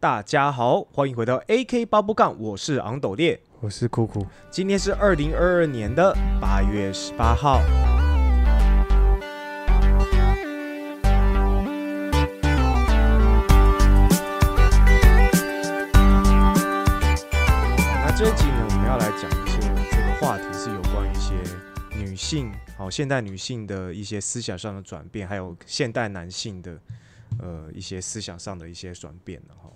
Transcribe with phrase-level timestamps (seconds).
[0.00, 3.38] 大家好，欢迎回到 AK 八步杠，我是昂斗烈。
[3.60, 7.60] 我是酷酷，今天是二零二二年的八月十八号。
[17.92, 19.60] 那这一集呢，我们要来讲一些
[19.90, 21.34] 这个话题是有关于一些
[21.94, 26.80] 女性，好、现代女性的一些思想上的转变，还有现代男性的
[27.38, 29.69] 呃一些思想上的一些转变的哈。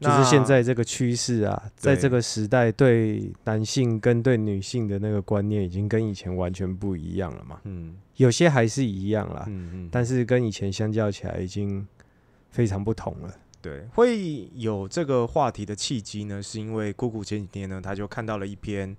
[0.00, 7.60] 就是现在这个趋势啊，在这个时代，对男性跟对女性的那个观念已经跟以前完全不一样了嘛。
[7.64, 11.86] 嗯有些还是一样啦，嗯嗯，但是跟以前相较起来，已经
[12.50, 13.34] 非常不同了。
[13.62, 18.94] 对，会有这个话题的契机呢，是因为姑姑前几天呢，他就看到了一篇，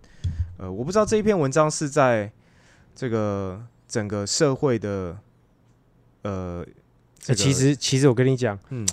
[0.58, 2.32] 呃，我不知道这一篇文章是在
[2.96, 5.18] 这个整个社会的，
[6.24, 6.66] 呃，
[7.20, 8.88] 这个欸其，实，其实我跟你讲，嗯，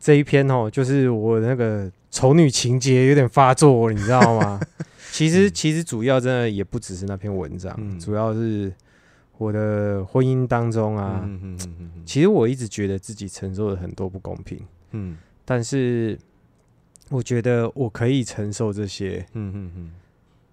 [0.00, 4.60] 这一篇哦，就是我那个丑女情节有点发作，你知道吗？
[5.12, 8.72] 其实，其实主要真的也不只是那篇文章，嗯主要是
[9.36, 14.60] 我的婚姻当中啊，嗯嗯嗯嗯其实我一直觉得自己承受了很多不公平。
[14.92, 16.18] 嗯但是
[17.10, 19.90] 我觉得我可以承受这些，嗯嗯嗯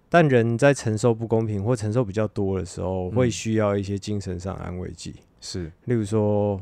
[0.08, 5.14] 但人在承受不公平或承受比较多的时候，嗯会需要一些精神上的安慰剂。
[5.40, 6.60] 是，例如说，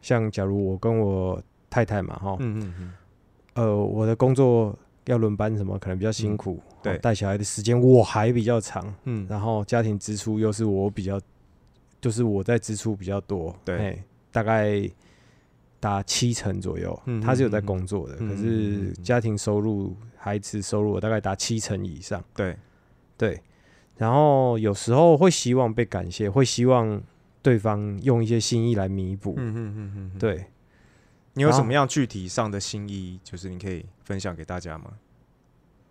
[0.00, 1.40] 像假如我跟我
[1.76, 2.92] 太太嘛，哈，嗯嗯嗯。
[3.52, 4.74] 呃，我的工作
[5.04, 11.20] 要轮班什么，可能比较辛苦，嗯对哦带小孩的时间我还比较长，嗯，然后家庭支出又是我比较，
[12.00, 13.76] 就是我在支出比较多，对。
[13.78, 14.02] 嘿，
[14.32, 14.88] 大概
[15.78, 16.98] 达七成左右。
[17.04, 22.24] 嗯他是有在工作的，可是家庭收入、孩子收入我大概达七成以上。
[22.34, 22.56] 对，
[23.18, 23.38] 对，
[23.98, 27.02] 然后有时候会希望被感谢，会希望
[27.42, 29.34] 对方用一些心意来弥补。
[29.36, 30.44] 嗯嗯嗯嗯，嗯，对，
[31.36, 34.86] 你有什么样具体上的心意，就是你可以分享给大家吗？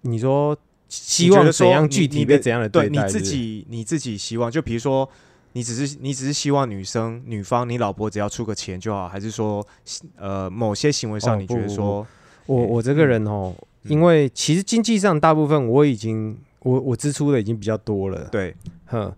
[0.02, 0.58] 你说
[0.90, 2.88] 希望怎样具体的怎样的待？
[2.88, 5.08] 对你自己你自己希望，就比如说，
[5.54, 9.66] 你只是你只是希望女生女方你老婆只要出个钱就好，还是说，
[10.16, 12.08] 呃，某些行为上你觉哦不不得说，
[12.48, 13.54] 我我这个人哦，
[13.84, 18.56] 嗯因为其实经济上大部分我已经我我支出的已经比较多了，对，
[18.88, 19.14] 哼，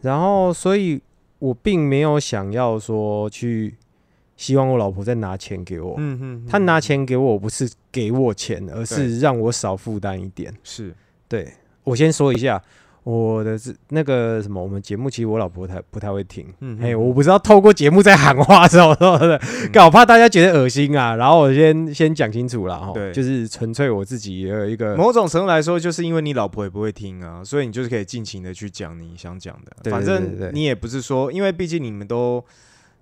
[0.00, 0.98] 然后所以
[1.38, 3.74] 我并没有想要说去
[4.36, 10.52] 希望我老婆再拿钱给我，嗯嗯，她拿钱给我不是给我钱，而是让我少负担一点。
[10.62, 10.94] 是，
[11.28, 11.52] 对
[11.84, 12.62] 我先说一下。
[13.02, 21.14] 我的是那个什么，我们节目其实我老婆太不太会听，嗯嘿，我不知道透过节目在喊话什么什么的，嗯 干我怕大家觉得恶心啊。
[21.14, 29.70] 然后我先先讲清楚了哈，对就是纯粹我自己也有一个，某种程度来说，就是因为你老婆也不会听啊，所以你就是可以尽情的去讲你想讲的。
[29.84, 32.44] 对反正你也不是说，因为毕竟你们都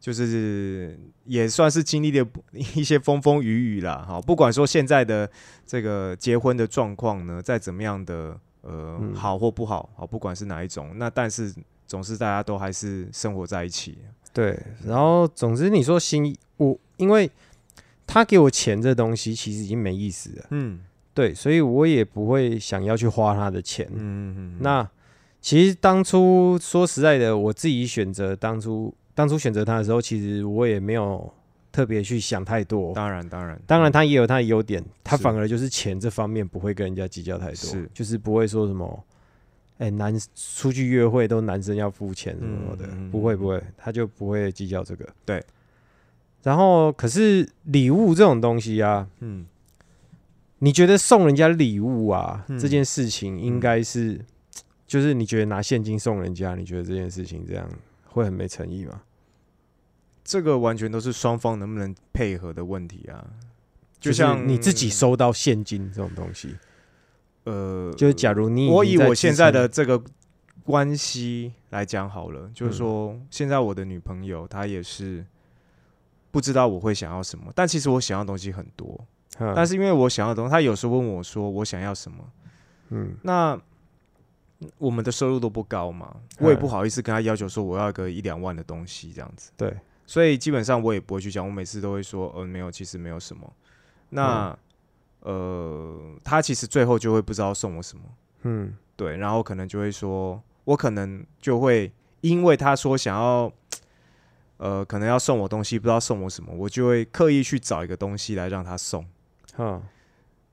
[0.04, 2.28] 就是也算是经历了
[2.74, 4.04] 一些风风雨雨啦。
[4.06, 5.26] 哈，不管说现在的
[5.64, 11.54] 这个结婚的状况呢，再怎么样的呃、嗯好或不好，好不管是哪一种，那但是
[11.86, 13.96] 总是大家都还是生活在一起。
[14.34, 14.60] 对。
[14.84, 17.30] 然后总之你说心意，我因为
[18.06, 20.80] 他给我钱这东西其实已经没意思了，嗯
[21.14, 23.88] 对，所以我也不会想要去花他的钱。
[23.94, 24.86] 嗯，那
[25.40, 31.32] 其实当初说实在的，我自己选择当初当初选择他的时候，其实我也没有
[31.70, 32.92] 特别去想太多。
[32.94, 39.04] 当然当然当然，他也有他的优点，他反而就是钱这方面不会跟人家计较太多，是就是不会说什么，
[39.78, 45.08] 哎、男出去约会都男生要付钱什么的，不会不会，他就不会计较这个。
[45.24, 45.42] 对。
[46.42, 49.46] 然后，可是礼物这种东西啊，嗯
[50.58, 54.18] 你觉得送人家礼物啊、嗯这件事情，应该是，
[54.86, 57.68] 就是你觉得拿现金送人家，你觉得这件事情这样
[58.14, 59.02] 会很没诚意吗？
[60.22, 63.26] 这个完全都是双方能不能配合的问题啊。
[64.00, 66.56] 就是像你自己收到现金这种东西，
[67.44, 70.00] 呃，就是假如你我以我现在的这个
[70.62, 72.76] 关系来讲好了，就是嗯。
[72.76, 75.24] 说，现在我的女朋友她也是
[76.30, 79.06] 不知道我会想要什么，但其实我想要的东西很多，
[79.38, 82.24] 嗯，但是因为我想要的东西，她有时候问我说我想要什么，
[82.90, 83.16] 嗯。
[83.22, 83.58] 那
[84.78, 89.76] 我们的收入都不高嘛，我也嗯不好意思跟他要求说我要个一两万的东西这样子，对，
[90.06, 93.52] 所以基本上我也不会去讲，我每次都会说，呃，没有，其实没有什么。
[94.10, 94.56] 那、
[95.20, 98.04] 呃，他其实最后就会不知道送我什么。
[98.42, 101.90] 嗯对，然后可能就会说，我可能就会
[102.20, 103.52] 因为他说想要，
[104.58, 109.04] 呃，可能要送我东西，不知道送我什么，我就会刻意去找一个东西来让他送。
[109.56, 109.82] 哈，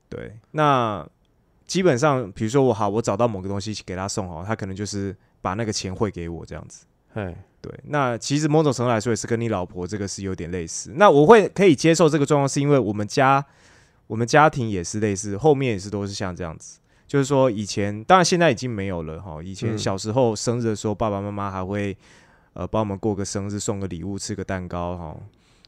[0.08, 1.06] 对，那
[1.66, 6.84] 基本上，比如说我好，我找到某个东西给他送好，他可能就是把那个钱汇给我这样子。
[7.14, 10.92] 哎，对，那其实某种程度来说也是跟你老婆这个是有点类似。
[10.96, 13.44] 那我会可以接受这个状况，是因为我们家
[14.06, 16.78] 我们家庭也是类似，后面也是都是像这样子。
[17.06, 19.42] 就是说，以前当然现在已经没有了哈。
[19.42, 21.94] 以前嗯小时候生日的时候，爸爸妈妈还会
[22.54, 25.16] 呃帮我们过个生日，送个礼物，吃个蛋糕哈。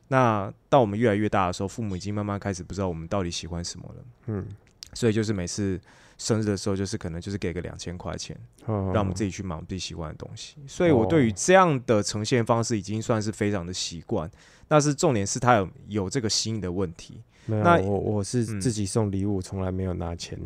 [0.08, 4.04] 那到我们越来越大的时候，父母已经慢慢开始不知道我们到底喜欢什么了。
[4.26, 4.46] 嗯，
[4.94, 5.78] 所以就是每次
[6.16, 8.36] 生日的时候，就是可能就是给个两千块钱，
[8.66, 10.56] 让让我们自己去买我们自己喜欢的东西。
[10.66, 14.30] 所以我对于哦这样的呈现方式已经算是非常的习惯。
[14.66, 17.20] 但是重点是他有有这个心的问题。
[17.46, 18.60] 那我我是嗯。
[18.60, 20.38] 自己送礼物，从来没有拿钱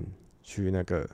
[0.43, 1.09] 去那个，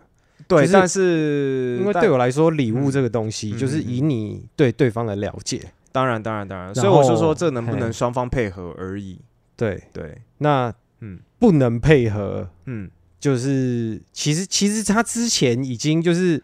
[0.49, 5.61] 对，但是因为对我来说，礼物嗯这个东西嗯就是嗯以你对对方的了解，
[5.93, 9.21] 当然当然当然，所以我是说这能不能双方配合而已。
[9.57, 11.21] 对，对，那嗯。
[11.39, 12.91] 不能配合，嗯
[13.25, 16.43] 就是其实其实他之前已经就是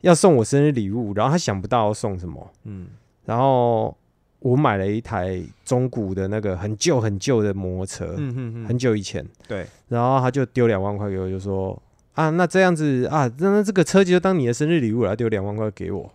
[0.00, 2.88] 要送我生日礼物，然后他想不到要送什么，嗯
[3.24, 3.96] 然后
[4.40, 11.80] 我买了一台中古的那个很旧很旧的摩托车，嗯嗯嗯，很久以前，对，然后他就丢两万块给我，就说
[12.14, 16.12] 啊，那这样子啊，那那这个车就当你的生日礼物了，丢两万块给我。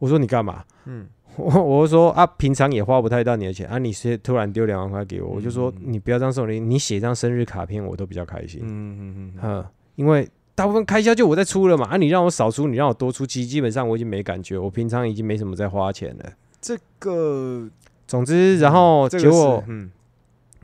[0.00, 0.64] 我说你干嘛？
[0.86, 1.06] 嗯
[1.38, 5.92] 我 我就说啊，平常也花不太到你的钱啊，你是突然丢两万块给我，我就说嗯。
[5.92, 8.60] 你不要这样送礼，你写张生日卡片我都比较开心。
[8.62, 16.24] 嗯嗯嗯嗯，嗯，因为大部分开销就我在出了嘛，啊，你让我少出，你让我多出，其实基本上我已经没感觉，我平常已经没什么在花钱了。
[16.60, 17.68] 这个
[18.06, 19.90] 总之，然后结果嗯，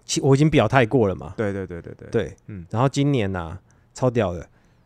[0.04, 2.66] 其我已经表态过了嘛，对对对对对，对，嗯。
[2.70, 3.56] 然后今年呐、
[3.94, 4.44] 超屌的，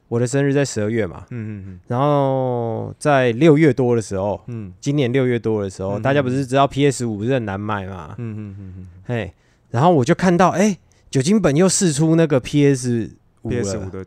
[0.08, 1.81] 我的生日在十二月嘛，嗯嗯嗯。
[1.87, 4.72] 然后在六月多的时候，嗯。
[4.81, 8.88] 今年六月多的时候，嗯大家不是知道 PS 五是很难买嘛，嗯嗯嗯嗯。
[9.05, 9.32] 嘿，
[9.70, 10.76] 然后我就看到，哎、
[11.10, 13.10] 酒精本又试出那个 PS
[13.43, 14.05] 五，PS 五了。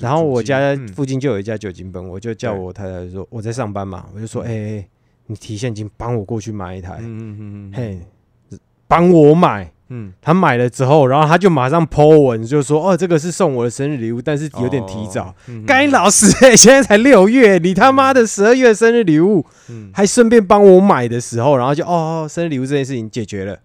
[0.00, 4.88] 然后我家附近就有一家酒精本，我就叫我太太说我在上班嘛，我就说，嗯哎、哎
[5.26, 8.58] 你提现金帮我过去买一台，嗯嗯嗯嗯，嘿，
[8.88, 9.70] 帮我买。
[9.88, 15.26] 嗯，他买了之后，然后他就马上 po 文，就说：“哦，这个是送我的生日礼物，但是有点提早。
[15.26, 23.58] 哦，嗯该老师、欸，现在才六月，你他妈的十二月生日礼物，嗯，还顺便帮我买的时候，然后就哦，生日礼物这件事情解决了。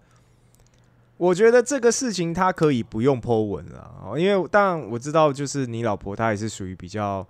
[1.18, 7.24] 我觉得这个事情他可以不用 Po 文了，哦因为当然我知道，就是你老婆她也是属于比较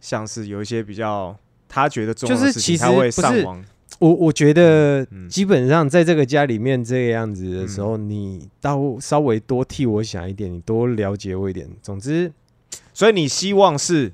[0.00, 1.36] 像是有一些比较
[1.68, 3.64] 她觉得重要的事情，就是其实她会上网，
[3.98, 11.68] 我我觉得基本上在这个家里面这个样子的时候，你到稍微多替我想一点，你多了解我一点。
[11.80, 12.30] 总之，
[12.92, 14.12] 所以你希望是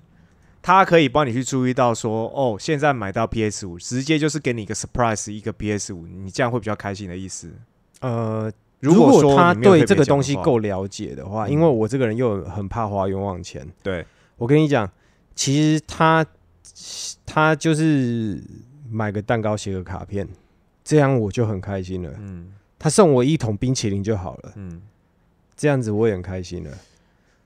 [0.61, 7.51] 他可以帮你去注意到说，哦，现在买到 PS 五，直接就是给你一个 surprise 一个 PS 五，你这样会比较开心的意思。
[8.01, 11.51] 呃，如果说他对这个东西够了解的话，嗯。
[11.51, 14.89] 因为我这个人又很怕花冤枉钱，对，我跟你讲，
[15.35, 16.25] 其实他
[17.27, 18.41] 他就是
[18.93, 20.29] 买个蛋糕，写个卡片，
[20.85, 22.11] 这样我就很开心了。
[22.19, 24.83] 嗯他送我一桶冰淇淋就好了，嗯，
[25.57, 26.71] 这样子我也很开心了。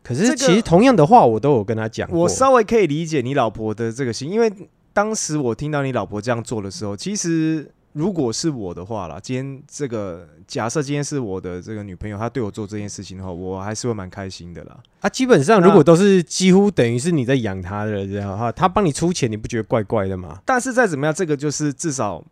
[0.02, 2.20] 可是其实同样的话，我都有跟他讲过。
[2.20, 4.50] 我稍微可以理解你老婆的这个心，因为
[4.94, 14.78] 当时我听到你老婆这样做的时候，其实如果是我的话啦，今天这个假设今天是我的这个女朋友，她对我做这件事情的话，我还是会蛮开心的啦。
[15.00, 20.38] 啊，基本上如果都是几乎等于是你在养她的这样哈，她帮你出钱，你不觉得怪怪的吗？
[20.44, 22.22] 但是再怎么样，这个就是至少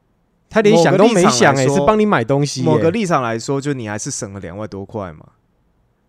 [0.51, 2.67] 他连想都没想、欸，某个立场来说是帮你买东西、欸。
[2.67, 5.27] 某个立场来说，就你还是省了两万多块嘛。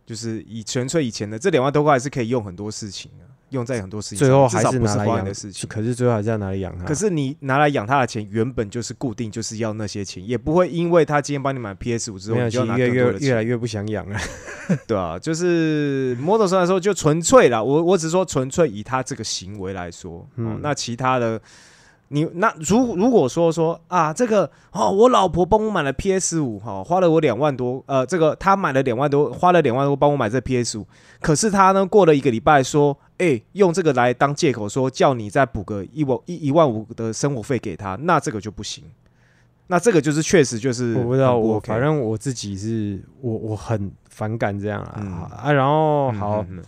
[0.06, 4.28] 就是以纯粹以前的这两万多块，还是可以用很多事情啊，用在很多事情上。
[4.28, 5.68] 最后还是是拿来养的事情。
[5.68, 6.86] 可是最后还是要拿来养他。
[6.86, 14.20] 可是你拿来养他的钱，原本就是固定，就是要那些钱，也不会因为他今天帮你买 PS 五之后，你就越越越来越不想养了。
[14.86, 17.64] 对啊，就是某种上来说，就纯粹啦。
[17.64, 21.42] 我我只是说纯粹以他这个行为来说，哦嗯，那其他的。
[22.10, 30.86] 你那如如果说说啊，这个哦，我老婆帮我买了 PS 五，哈，花了我两万多，呃，这个她买了两万多，花了两万多帮我买这 PS 五，
[31.20, 38.84] 可是她呢过了一个礼拜说，哎、用这个来当借口说叫你再补个一万一一万五的生活费给他，那这个就不行，
[39.68, 45.12] 那这个就是确实就是我不知道，我反正我自己是我我很反感这样啊、嗯。
[45.12, 45.52] 啊。
[45.54, 46.64] 然后嗯好、嗯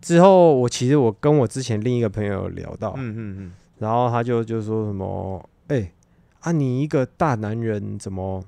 [0.00, 3.52] 之后，我其实我跟我之前另一个朋友聊到，嗯嗯嗯。
[3.78, 5.90] 然后他就就说什么，哎、
[6.40, 8.44] 啊，你一个大男人怎么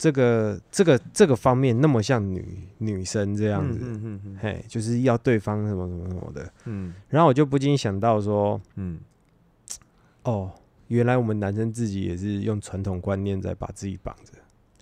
[0.00, 3.78] 这个这个这个方面那么像女女生这这样子？
[3.82, 4.38] 嗯嗯嗯。
[4.40, 6.50] 嘿，就是要对方什么什么什么的。
[6.64, 6.94] 嗯。
[7.10, 8.98] 然后我就不禁想到说，嗯。
[10.22, 10.50] 哦，
[10.88, 14.32] 原来我们男生自己也是用传统观念在把自己绑着，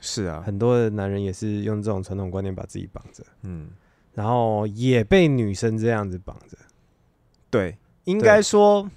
[0.01, 3.71] 是啊，很多的男人也是用这种传统观念把自己绑着，嗯，
[4.15, 6.57] 然后也被女生这样子绑着。
[7.51, 8.89] 对，应该说，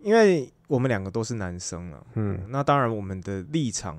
[0.00, 2.40] 因为我们两个都是男生了，嗯。
[2.48, 3.98] 那当然我们的立场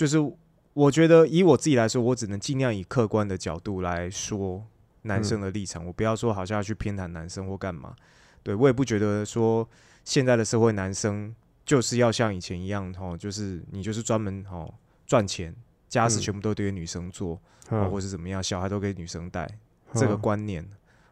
[0.00, 0.34] 就是我
[0.72, 4.64] 我觉得以我自己来说，我只能尽量以客观的角度来说
[5.02, 7.94] 男生的立场，我不要说好像要去偏袒男生或干嘛。
[8.42, 9.68] 对我也不觉得说
[10.02, 11.34] 现在的社会男生
[11.66, 14.72] 就是要像以前一样哦，就是你就是专门哦
[15.06, 15.54] 赚钱，
[15.86, 17.34] 家事嗯全部都给女生做，
[17.68, 19.46] 哦，嗯或是怎么样，小孩都给女生带，
[19.92, 20.66] 这个嗯观念。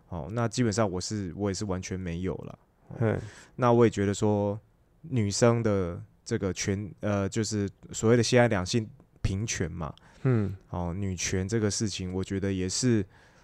[0.08, 2.58] 哦，那基本上我是我也是完全没有了。
[3.00, 3.20] 嗯
[3.56, 4.58] 那我也觉得说，
[5.02, 8.86] 女生的这个权，呃，就是所谓的现在两性
[9.22, 9.90] 平权嘛，
[10.24, 13.02] 嗯，哦，女权这个事情，我觉得也是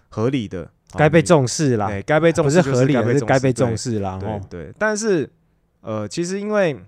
[0.09, 4.19] 合理的，哦该被重视啦，对，该被重不视是合理的，是该被重视视啦。
[4.19, 4.29] 对。
[4.29, 5.27] 哦对，对，但是
[5.81, 6.79] 呃，其实因为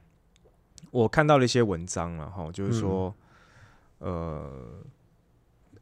[0.91, 3.11] 我看到了一些文章了哈，就是说，
[4.01, 4.83] 嗯呃，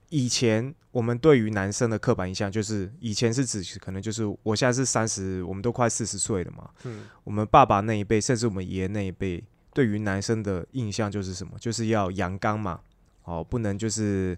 [0.07, 9.43] 以前我们对于男生的刻板印象，就是以前是指可能就是我现在是三十，我们都快四十岁了嘛，嗯我们爸爸那一辈，甚至我们爷爷那一辈，
[9.75, 11.51] 对于男生的印象就是什么？
[11.59, 12.79] 就是要阳刚嘛，
[13.25, 14.35] 哦，不能就是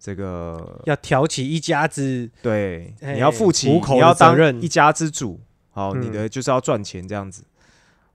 [0.00, 4.60] 这个要挑起一家之，对，哎你要负起，你要当任。
[4.62, 5.38] 一家之主，
[5.70, 6.00] 好，嗯。
[6.00, 7.44] 你的就是要赚钱这样子，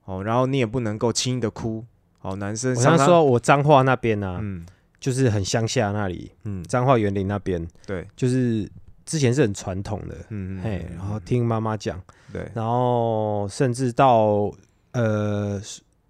[0.04, 1.84] 哦，然后你也不能够轻易的哭，
[2.18, 4.66] 好，男生我常常，说我彰化那边啊，嗯。
[5.00, 8.66] 就是很乡下那里，嗯，彰化园林那边，对，就是
[9.04, 12.02] 之前是很传统的，嗯嘿，然后听妈妈讲，
[12.32, 14.50] 对，然后甚至到
[14.92, 15.60] 呃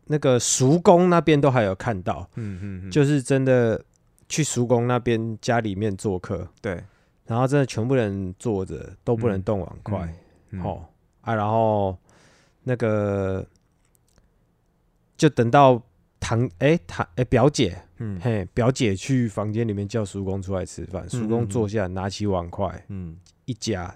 [0.06, 3.82] 那个叔公那边都还有看到，嗯嗯嗯，就是真的
[4.28, 6.82] 去叔公那边家里面做客，对，
[7.26, 9.42] 然后真的全部人坐着都不能嗯。
[9.42, 10.14] 动碗筷，
[10.50, 10.84] 嗯，哦
[11.22, 11.96] 啊，然后
[12.62, 13.46] 那个
[15.16, 15.80] 就等到
[16.20, 18.20] 堂哎堂哎表姐嗯。
[18.20, 23.94] 嘿表姐去房间里面叫叔公出来吃饭，叔公坐下拿起碗筷嗯，一夹，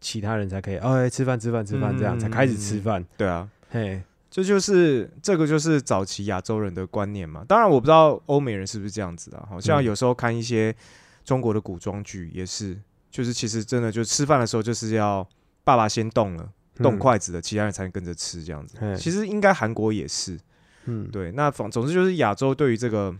[0.00, 7.44] 其他人才可以哦哎吃饭吃饭吃饭这样嗯才开始吃饭，对啊，嘿这就是这个就是早期亚洲人的观念嘛。
[7.46, 10.74] 当然我不知道欧美人是不是这样子的，好像嗯有时候看一些
[11.22, 15.28] 中国的古装剧也是，就是其实真的就吃饭的时候就是要
[15.64, 18.78] 爸爸先动了，动嗯筷子的，其他人才能跟着吃这样子。
[18.96, 20.38] 其实应该韩国也是，
[20.86, 21.30] 嗯对。
[21.32, 23.14] 那总总之就是亚洲对于这个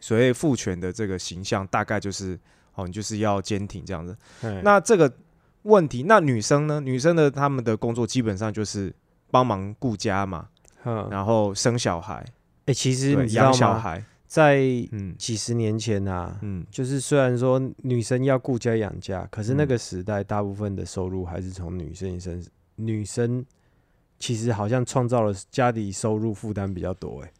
[0.00, 2.40] 所谓父权的这个形象，大概就是
[2.74, 4.16] 哦，你就是要坚挺这样子。
[4.62, 5.12] 那这个
[5.64, 6.80] 问题，那女生呢？
[6.80, 8.92] 女生的她们的工作基本上就是
[9.32, 10.48] 帮忙顾家嘛，
[10.84, 11.08] 嗯。
[11.10, 12.24] 然后生小孩，
[12.66, 13.48] 哎其实对，你知道吗？
[13.48, 14.60] 养小孩，在
[14.92, 15.16] 嗯。
[15.18, 19.66] 几十年前啊，嗯，就是虽然说女生要顾家养家，可是那嗯。
[19.66, 22.44] 个时代大部分的收入还是从女生身，
[22.76, 23.44] 女生
[24.18, 27.32] 其实好像创造了家里收入负担比较多哎、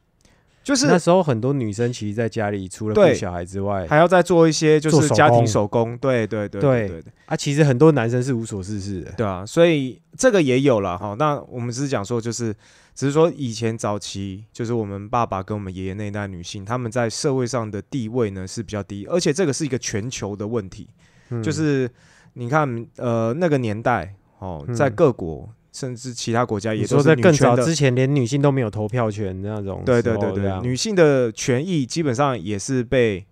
[0.63, 7.01] 就是那时候很多女生其实在家里除了顾小孩之外，还要再做一些就是家庭手工，对对对对对。
[7.01, 9.13] 对啊，其实很多男生是无所事事的。
[9.13, 11.17] 对啊，所以这个也有了哈。
[11.19, 12.55] 那我们只是讲说，就是
[12.95, 20.89] 只是说以前早期，就是我们爸爸跟我们爷爷那一代女性，他们在社会上的地位呢是比较低，而且这个是一个全球的问题，
[21.31, 21.91] 嗯就是
[22.35, 24.75] 你看呃那个年代哦，嗯。
[24.75, 33.25] 在各国甚至其他国家也都在更早之前，连女性都没有投票权那种对对对女性的权益基本上也是被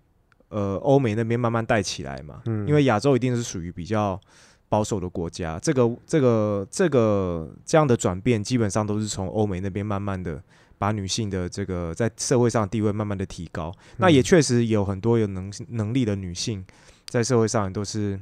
[0.49, 2.67] 呃欧美那边慢慢带起来嘛，嗯。
[2.67, 4.19] 因为亚洲一定是属于比较
[4.67, 10.41] 保守的国家，这个这个这个这样的转变基本上都是从欧美那边慢慢的
[10.77, 16.65] 把女性的这个在社会上的地位慢慢的提高，那也嗯确实有很多有能能力的女性
[17.07, 18.19] 在社会上都是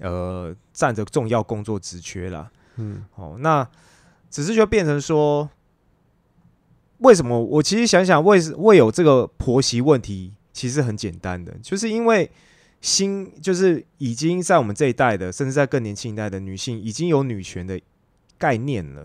[0.00, 3.66] 呃占着重要工作职缺啦，嗯哦，那
[4.30, 5.48] 只是就变成说，
[6.98, 12.30] 为什么我其实想想为为有这个婆媳问题，其实很简单的，就是因为
[12.80, 17.80] 新就是已经在我们这一代的，甚至在更年轻一代的女性，已经有女权的
[18.38, 19.02] 概念了。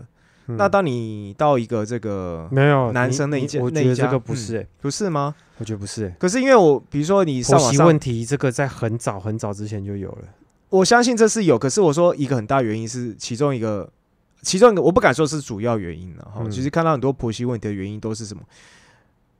[0.48, 5.34] 嗯那当你到一个这个没有男生那一家我觉得这个不是哎、不是吗？
[5.58, 10.28] 我觉得不是哎、可是因为我比如说你上婆媳网上，问题这个在很早很早之前就有了。
[10.68, 13.88] 我相信这是有，可是我说一个很大原因是其中一个，
[14.42, 16.40] 其中一个我不敢说是主要原因了哈。
[16.42, 18.42] 嗯其实看到很多婆媳问题的原因都是什么？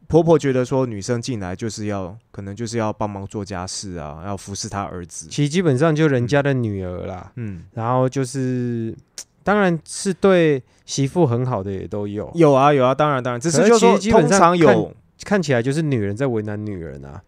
[0.08, 5.26] 婆婆觉得说女生进来就是要，可能就是要帮忙做家事啊，要服侍她儿子。
[5.28, 8.94] 其实基本上就人家的女儿啦，嗯，然后就是
[9.42, 17.20] 当然是对媳妇很好的也都有，有啊有啊，当然当然，只可是就说通实基本上常有看起来就是女人在为难女人啊。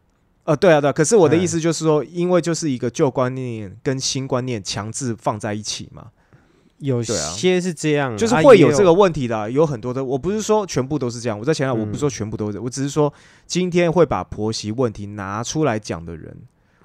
[0.49, 6.07] 呃对啊对啊，可是我的嗯意思就是说，因为就是一个旧观念跟新观念强制放在一起嘛，
[6.78, 10.02] 有些是这样，就是会有这个问题的啊、有很多的。
[10.02, 12.00] 我不是说全部都是这样，我在前面，我不是嗯。
[12.00, 13.12] 说全部都是，我只是说
[13.47, 16.35] 今天会把婆媳问题拿出来讲的人，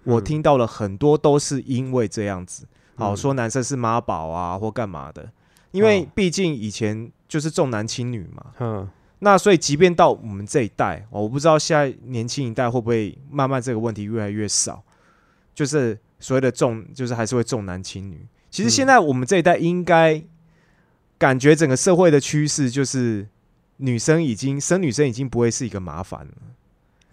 [0.04, 0.24] 我嗯。
[0.26, 2.66] 听到了很多都是因为这样子，
[2.96, 3.16] 好嗯。
[3.16, 5.30] 说男生是妈宝啊或干嘛的，
[5.72, 8.46] 因为哦毕竟以前就是重男轻女嘛。
[8.60, 8.90] 嗯
[9.24, 14.84] 那所以，即便到我们这一代，哦我不知道现在年轻一代会不会慢慢这个问题越来越少，
[15.56, 18.26] 就是所谓的重，就是还是会重男轻女。
[18.52, 20.22] 其实嗯现在我们这一代应该
[21.18, 23.26] 感觉整个社会的趋势就是
[23.78, 26.34] 女生已经生女生已经不会是一个麻烦了。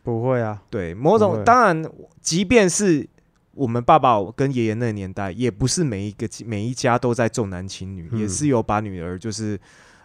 [0.03, 1.91] 不会啊，对，某种当然，
[2.21, 3.07] 即便是
[3.53, 9.61] 我们爸爸跟爷爷那个年代，也不是每一个每一家都在重男轻女，嗯也是有把女儿就是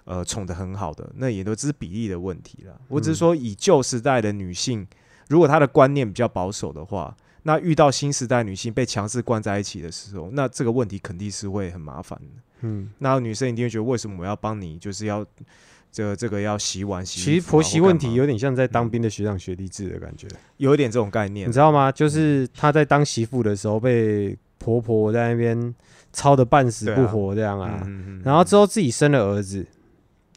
[0.06, 2.80] 呃宠得很好的，那也都只是比例的问题了。
[2.88, 4.88] 我嗯只是说，以旧时代的女性，
[5.28, 12.42] 如果她的观念比较保守的话，那遇到新时代女性被强势关在一起的时候，那这个问题肯定是会很麻烦的。
[12.62, 15.24] 嗯，那女生一定会觉得，为什么我要帮你，就是要
[15.92, 21.92] 这个这个要洗碗洗啊、其实婆媳问题有点像在当兵的学长学弟制的感觉，有一点这种概念你，知道吗？
[21.92, 25.74] 就是她在当媳妇的时候被婆婆在那边
[26.12, 29.66] 操的半死不活这样啊，嗯嗯嗯然后之后自己生了儿子，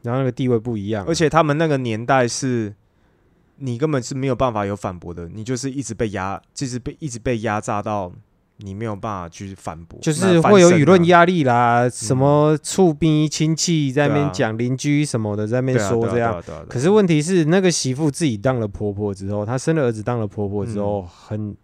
[0.09, 2.75] 然后那个地位不一样，而且他们那个年代是，
[3.57, 8.11] 你根本是没有办法有反驳的，你就是一直被压，就是被一直被压榨到
[8.57, 11.05] 你没有办法去反驳，就是会有舆论啊。
[11.05, 16.43] 压力啦，什么触逼亲戚在那边讲，邻居什么的在那边说这样。
[16.71, 21.55] 可是问题是，那个媳妇自己当了婆婆之后，她生了儿子当了婆婆之后，很，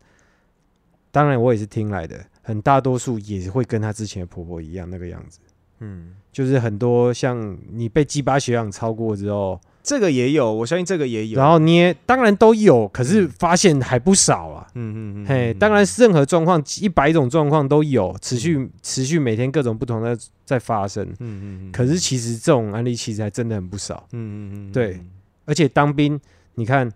[1.10, 5.38] 当然我也是听来的，很大多数也会跟她之前的婆婆一样那个样子，
[5.80, 11.38] 嗯，就是很多像你被鸡巴学长超过之后，这个也有，我相信这个也有。
[11.38, 14.66] 然后你也当然都有，可是发现还不少啊。
[14.74, 21.04] 嗯，嗯嗯嗯，嘿，嗯当然，任何状况，一百种状况都有，持续持续每天各种不同的在发生。
[21.04, 25.00] 嗯嗯嗯，可是其实这种案例其实还真的很不少，嗯嗯嗯，对
[25.44, 26.20] 而且当兵，
[26.56, 26.90] 你看，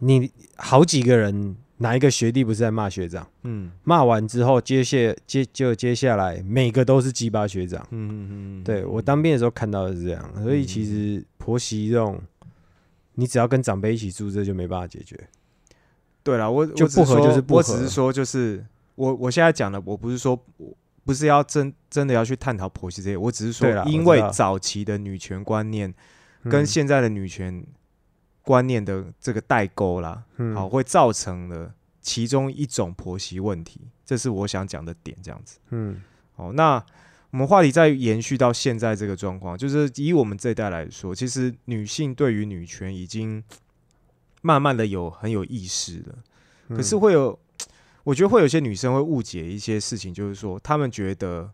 [0.00, 3.28] 你好几个人，哪一个学弟不是在骂学长？
[3.42, 7.86] 嗯骂完之后，接下接就接下来每个都是鸡巴学长。
[7.90, 12.18] 嗯嗯嗯，对我当兵的时候看到的是这样，所以其实婆媳这种，
[13.16, 15.14] 你只要跟长辈一起住，这就没办法解决。
[16.22, 18.64] 对了，我就不合就是不我只是说，就是
[18.94, 20.74] 我我现在讲的，我不是说我
[21.04, 25.92] 不是要真真的要去探讨婆媳这些，我只是说因为早期的女权观念
[26.44, 27.62] 跟嗯现在的女权
[28.44, 35.58] 观念的这个代沟啦，嗯好，会造成了其中一种婆媳问题，这是我想讲的点，这样子。
[35.70, 36.02] 嗯
[36.36, 36.84] 好，那
[37.30, 43.42] 我们话题再延续到现在这个状况，就是以我们这一代来说，其实女性对于女权已经
[44.42, 46.14] 慢慢的有很有意识了。
[46.68, 47.38] 可是嗯会有，
[48.02, 51.50] 我觉得会有些女生会误解一些事情，就是说她们觉得，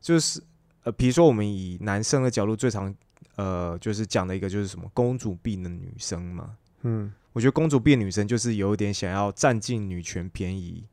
[0.00, 0.42] 就是
[0.84, 2.94] 呃，比如说我们以男生的角度最常
[3.36, 6.56] 呃，就是讲的一个就是什么公主病的女生嘛。
[6.82, 10.84] 嗯我觉得公主病女生就是有一点想要占尽女权便宜，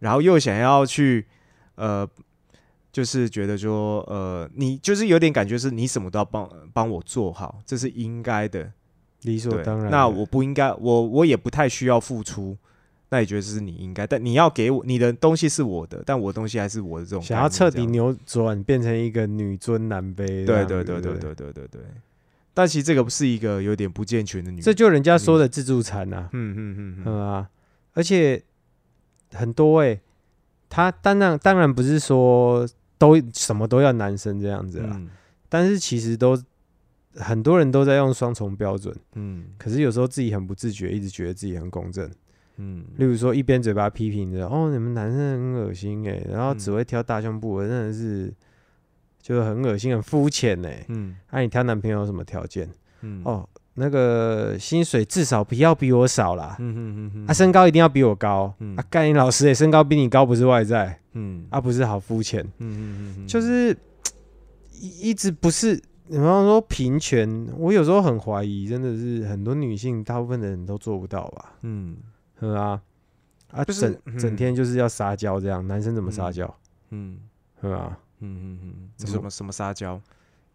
[0.00, 1.26] 然后又想要去
[1.76, 2.06] 呃，
[2.92, 8.72] 就是觉得说呃，你就是有点感觉是你什么都要帮帮我做好，这是应该的。
[9.22, 9.90] 理所，当然。
[9.90, 12.56] 那我不应该，我我也不太需要付出，
[13.10, 17.22] 那也觉得这是你应该，但你要给我你的东西是我的，但我的东西还是我的这种。
[17.22, 20.64] 想要彻底扭转，变成一个女尊男卑对。
[20.64, 21.80] 对对对对对对对。
[22.52, 27.48] 但其实这个不是一个有点不健全的女，这就人家说的自助餐呐、嗯嗯嗯嗯嗯啊，
[27.94, 28.42] 而且
[29.32, 30.00] 很多哎、
[30.68, 32.68] 他当然当然不是说
[32.98, 35.08] 都什么都要男生这样子啦，嗯
[35.48, 36.36] 但是其实都
[37.14, 42.10] 很多人都在用双重标准，嗯可是有时候自己很不自觉，一直觉得自己很公正。
[42.58, 42.84] 嗯。
[42.96, 48.32] 例如说，一边嘴巴批评着哦，你们男生很恶心哎，然后嗯只会挑大胸部的，真的是
[49.20, 50.84] 就是很恶心、很肤浅哎。
[50.88, 51.16] 嗯。
[51.30, 52.68] 那、你挑男朋友有什么条件？
[53.00, 53.22] 嗯。
[53.24, 58.76] 哦，那个薪水至少不要比我少啦，嗯嗯嗯啊，身高一定要比我高，嗯。
[58.76, 61.46] 啊，干你老师哎，身高比你高不是外在，嗯。
[61.50, 63.76] 啊，不是好肤浅，嗯嗯就是
[64.80, 65.76] 一一直不是，
[66.08, 71.96] 比方说平权，我有时候很怀疑，真的是很多女性，大部分的人都做不到吧，嗯
[72.40, 72.80] 是啊，
[73.52, 74.18] 啊，就是整嗯。
[74.18, 76.54] 整天就是要撒娇这样，男生怎么撒嗯娇，
[76.90, 77.18] 嗯。
[77.60, 77.98] 是吧？
[78.20, 80.00] 嗯嗯嗯，什么什么撒娇？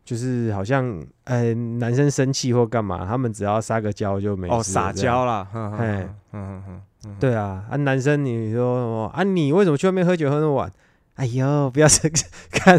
[0.05, 4.53] 就是好像，呃，男生生气或干嘛，他们只要撒个娇就没事。
[4.53, 6.07] 哦，撒娇啦，嘿。
[6.31, 9.23] 嗯嗯嗯，对啊，啊，男生你说什么啊？
[9.23, 10.71] 你为什么去外面喝酒喝那么晚？
[11.15, 12.15] 哎呦，不要这个
[12.51, 12.77] 看，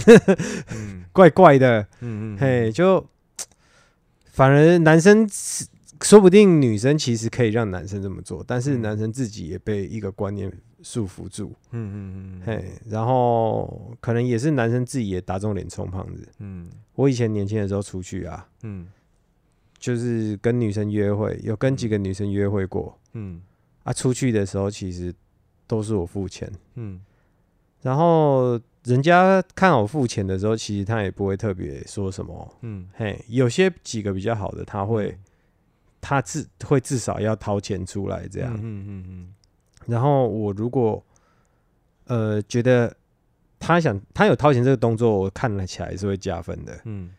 [0.74, 1.04] 嗯。
[1.12, 3.06] 怪怪的，嗯嗯，嘿，就
[4.32, 5.66] 反而男生是
[6.04, 16.28] 说不定女生其实可以让男生这么做，但是嗯男生自己也被一个观念束缚住，嗯嗯嗯，嘿，然后可能也是男生自己也打肿脸充胖子。
[16.40, 16.68] 嗯。
[16.94, 18.86] 我以前年轻的时候出去啊，嗯。
[19.78, 22.98] 就是跟女生约会，有跟几个女生约会过。
[23.14, 23.40] 嗯。
[23.82, 25.12] 啊，出去的时候其实
[25.66, 26.50] 都是我付钱。
[26.74, 27.00] 嗯。
[27.80, 32.56] 然后人家看我付钱的时候，其实他也不会特别说什么。
[32.60, 35.18] 嗯，嘿，有些几个比较好的，他会、嗯
[36.06, 38.52] 他至会至少要掏钱出来这这样。
[38.56, 39.34] 嗯嗯嗯
[39.86, 41.02] 然后我如果
[42.04, 42.94] 呃觉得
[43.58, 47.10] 他想他有掏钱这个动作，我看了起来是会加分的，嗯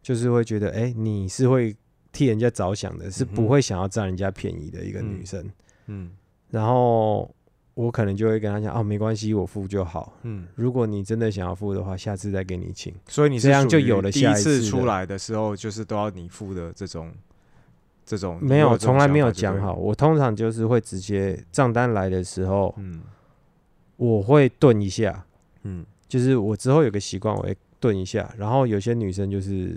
[0.00, 1.76] 就是会觉得哎、你是会
[2.12, 5.50] 替人家着想的，是不会想要占人家便宜的一个嗯女生。
[5.86, 6.10] 嗯
[6.48, 7.34] 然后
[7.74, 10.14] 我可能就会跟他讲哦，没关系，我付就好。
[10.22, 12.94] 嗯，如果你真的想要付的话，下次再给你请。
[13.06, 17.12] 所以你是这样就有了下一次出来的时候，就是都要你付的这种
[18.04, 19.74] 这种没有，从来没有讲讲好。。
[19.74, 23.00] 我通常就是会直接账单来的时候，嗯
[23.96, 25.24] 我会顿一下，
[25.62, 28.32] 嗯就是我之后有个习惯，我会顿一下。
[28.36, 29.76] 然后有些女生就是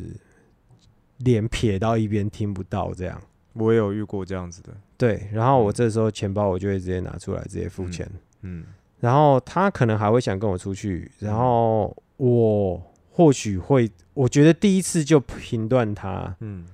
[1.17, 3.21] 脸撇到一边听不到这样，
[3.53, 4.69] 我也有遇过这样子的。
[4.97, 5.27] 对。
[5.31, 8.09] 然后我嗯这时候钱包我就会直接拿出来，直接付钱。
[8.41, 8.65] 嗯
[8.99, 12.81] 然后他可能还会想跟我出去，然后我
[13.11, 16.65] 或许会，我觉得第一次就评断他嗯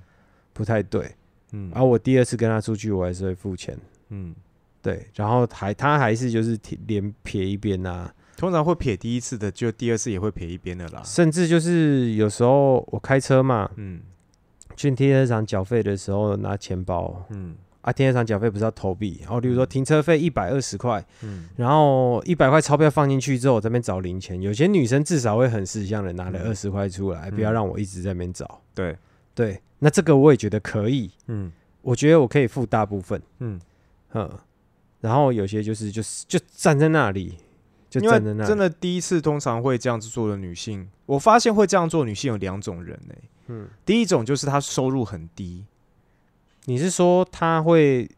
[0.52, 1.12] 不太对，
[1.52, 3.76] 嗯，然后我第二次跟他出去，我还是会付钱。
[4.08, 4.34] 嗯，
[4.82, 11.02] 对，然后还他还是就是贴脸撇一边啊，通常会撇第一次的，就第二次也会撇一边的啦。
[11.04, 14.00] 甚至就是有时候我开车嘛，嗯。
[14.76, 17.54] 去停车场缴费的时候拿钱包嗯。
[17.82, 21.48] 啊，停车场缴费不是要投币，然后例如说停车费一百二十块，嗯。
[21.56, 26.48] 然后一百块钞票放进去之后，我这边找零钱，有些女生至少会很识相的拿了嗯。
[26.48, 28.60] 二十块出来，不要让我一直在那边找。
[28.74, 28.96] 对，
[29.34, 31.50] 对，那这个我也觉得可以，嗯
[31.82, 33.58] 我觉得我可以付大部分，嗯，
[34.12, 34.30] 嗯，
[35.00, 37.38] 然后有些就是就是就站在那里，
[37.88, 43.14] 就站在那里，真的第一次通常会这样子做的女性，我发现会这样做女性有两种人呢、
[43.46, 45.64] 嗯，第一种就是她收入很低，
[46.66, 48.10] 你是说她会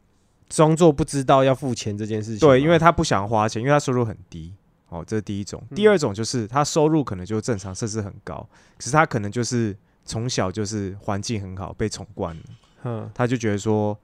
[0.48, 2.54] 装作不知道要付钱这件事情吗？
[2.54, 4.52] 对，因为她不想花钱，因为她收入很低。
[4.88, 5.62] 哦，这是第一种。
[5.74, 8.46] 第二种就是她收入可能就正常，甚至很高，
[8.76, 12.42] 可是她可能就是从小就是环境很好，被宠惯了。
[12.84, 13.96] 嗯他就觉得说，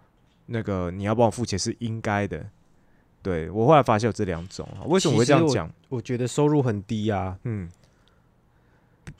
[0.47, 2.47] 那个你要帮我付钱是应该的。
[3.21, 5.69] 对我后来发现有这两种啊，为什么我会这样讲？
[5.89, 7.69] 我觉得收入很低啊，嗯，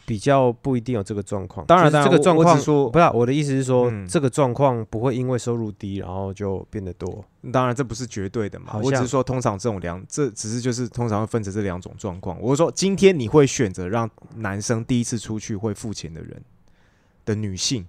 [0.07, 1.67] 比较不一定有这个状况。
[1.67, 7.23] 当然这个状况说不是啊我的意思是说，嗯这个状况不会因为收入低然后就变得多。
[7.53, 12.41] 当然这不是绝对的嘛，我只是说通常这种两，这只是就是通常会分成这两种状况。
[12.41, 16.41] 我是说今天你会选择让男生第一次出去会付钱的人
[17.29, 17.87] 的女性，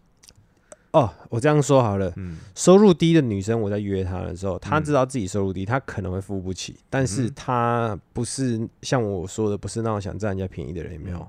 [0.91, 2.37] 哦，我这样说好了，嗯。
[2.53, 7.33] 收入低的女生，我在约她的时候，她嗯知道自己收入低，她可能会付不起，但是嗯。
[7.35, 11.25] 她不是像我说的，不是那种想占人家便宜的人，有没有？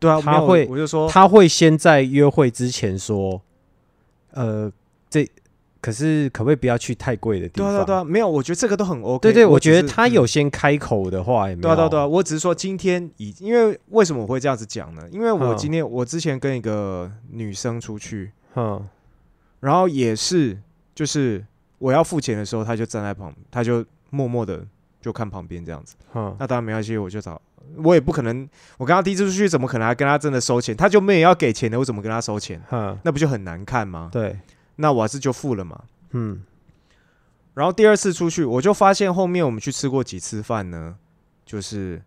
[0.00, 3.40] 对啊，没有他会我就说她会先在约会之前说，
[4.32, 4.70] 呃，
[5.08, 5.26] 这
[5.84, 7.68] 可是可不可以不要去太贵的地方？
[7.68, 9.18] 对啊对啊对啊，没有，我觉得这个都很 OK。
[9.20, 11.62] 对对，我觉得他有嗯先开口的话，也没有？
[11.62, 15.02] 对啊，对啊，对啊，我只是说今天已，因为为什么我会这样子讲呢？
[15.10, 18.82] 因为我嗯今天我之前跟一个女生出去，嗯
[19.60, 20.58] 然后也是
[20.94, 21.44] 就是
[21.78, 24.64] 我要付钱的时候，她就站在旁，她就默默的
[25.02, 25.96] 就看旁边这样子。
[26.14, 27.38] 嗯那当然没关系，我就找，
[27.82, 30.74] 我也不可能，我跟他第一次出去，怎么可能还跟他真的收钱？
[30.74, 32.58] 他就没有要给钱的，我怎么跟他收钱？
[32.70, 34.08] 嗯，那不就很难看吗？
[34.12, 34.38] 对，
[34.76, 35.84] 那我还是就付了嘛。
[36.10, 36.42] 嗯
[37.54, 40.96] 然后第二次出去，我就发现后面我们去吃过几次饭呢，
[41.46, 42.02] 就是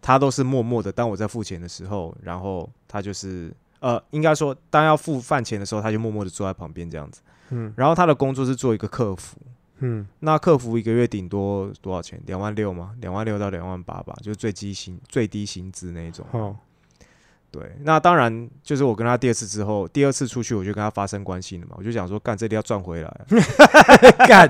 [0.00, 7.20] 他都是默默的，当我在付钱的时候，然后他就是呃，应该说当要付饭钱的时候，他就默默的坐在旁边这样子。
[7.50, 9.36] 嗯然后他的工作是做一个客服，
[9.78, 12.20] 嗯那客服一个月顶多多少钱？
[12.26, 12.94] 两万六吗？
[13.00, 16.24] 两万六到两万八吧，就是最低薪最低薪资那一种。
[16.30, 16.56] 好，
[17.58, 23.20] 对，那当然就是我跟他第二次之后，第二次出去我就跟他发生关系了嘛，我就想说干这里要赚回来，
[24.28, 24.46] 干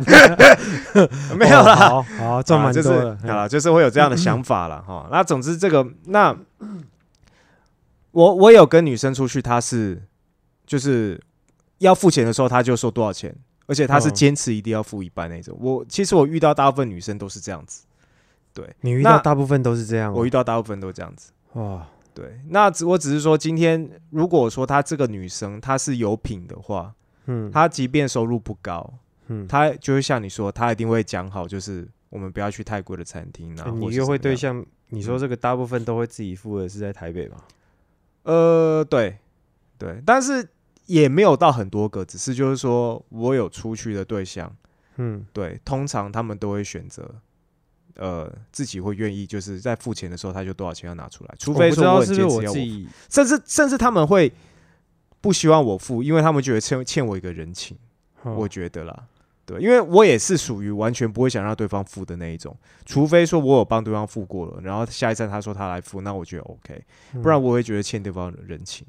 [1.38, 5.08] 没有啦，好好赚蛮就是多的，嗯啊，就是会有这样的想法了哈。
[5.12, 6.36] 那总之这个，那
[8.10, 10.02] 我我有跟女生出去，她是
[10.66, 11.20] 就是
[11.78, 13.32] 要付钱的时候，她就说多少钱，
[13.66, 15.56] 而且她是嗯坚持一定要付一半那种。
[15.60, 17.84] 我其实我遇到大部分女生都是这样子，
[18.52, 21.30] 对你遇到大部分都是这样哦，我遇到大部分都这样子。
[21.52, 21.86] 哇，
[22.16, 26.94] 对，那只我只是说，今天如果说她这个女生她是有品的话，
[27.26, 28.90] 嗯，她即便收入不高，
[29.26, 33.64] 嗯，她就会像你说，她一定会讲好，就是我们不要去太贵的餐厅啊。
[33.64, 37.36] 欸你约会对象，你说嗯这个大部分都会自己付的是在台北吗？
[38.22, 39.18] 呃，对，
[39.76, 40.48] 对，但是
[40.86, 44.50] 也没有到很多个，只是就是说我有出去的对象，
[44.96, 47.14] 嗯对，通常他们都会选择，
[47.96, 54.32] 呃，自己会愿意，就是在付钱的时候他就多少钱要拿出来，除非说我很道是不是坚持要我自己，甚至甚至他们会
[55.20, 57.76] 不希望我付，因为他们觉得欠欠我一个人情，
[58.22, 59.04] 哦我觉得啦，
[59.44, 66.84] 对，因为我也是属于完全不会想让对方付的那一种，除非说我有帮对方付过了，然后下一站他说他来付，那我觉得 OK，
[67.22, 68.86] 不然我会觉得欠对方人情。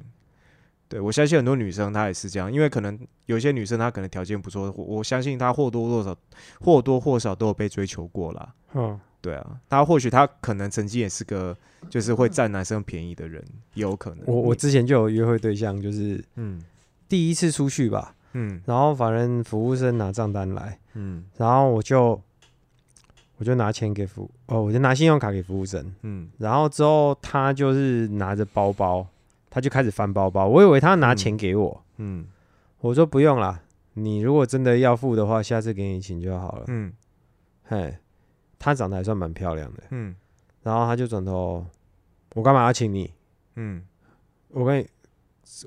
[0.90, 6.18] 对我相信很多女生她也是这样，因为可能有些女生她可能条件不错，我我相信她或多或少
[6.62, 8.54] 或多或少都有被追求过啦。
[8.74, 11.56] 嗯，对啊，她或许她可能曾经也是个
[11.90, 14.24] 就是会占男生便宜的人，也有可能。
[14.26, 16.62] 我我之前就有约会对象，就是嗯
[17.10, 22.22] 第一次出去吧，嗯然后反正服务生拿账单来，嗯然后我就
[23.38, 29.06] 我就拿钱给服哦，我就拿信用卡给服务生，嗯然后之后他就是拿着包包，
[29.50, 32.26] 他就开始翻包包，我以为他拿钱给我，嗯。
[32.80, 33.60] 我说不用啦，
[33.94, 36.66] 你如果真的要付的话，下次给你请就好了。
[36.68, 36.94] 嗯。
[37.64, 37.98] 嘿，
[38.60, 40.16] 她长得还算蛮漂亮的，嗯。
[40.64, 41.66] 然后他就转头，
[42.36, 43.12] 我干嘛要请你？
[43.56, 43.84] 嗯。
[44.50, 44.88] 我跟你，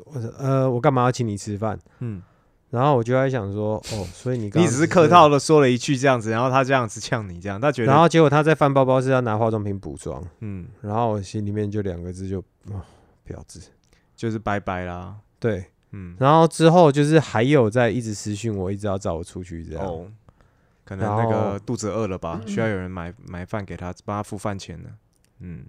[0.07, 1.79] 我呃，我干嘛要请你吃饭？
[1.99, 2.23] 嗯，
[2.71, 12.39] 然后我就在想说，哦，所以你刚刚 你只是客套的说了一句这样子，然后他这样子呛你，这样他觉得，然后结果他在翻包包是要拿化妆品补妆，嗯，然后我心里面就两个字就，
[12.71, 12.81] 哦，
[13.31, 13.61] 婊子。
[14.17, 15.17] 就是拜拜啦。
[15.39, 19.85] 对，嗯，然后之后就是还有在一直私讯我，一直要找我出去这样。
[19.87, 20.07] 哦，
[20.85, 24.91] 可能那个肚子饿了吧，需要有人买买饭给他，帮他付饭钱呢。
[25.39, 25.65] 嗯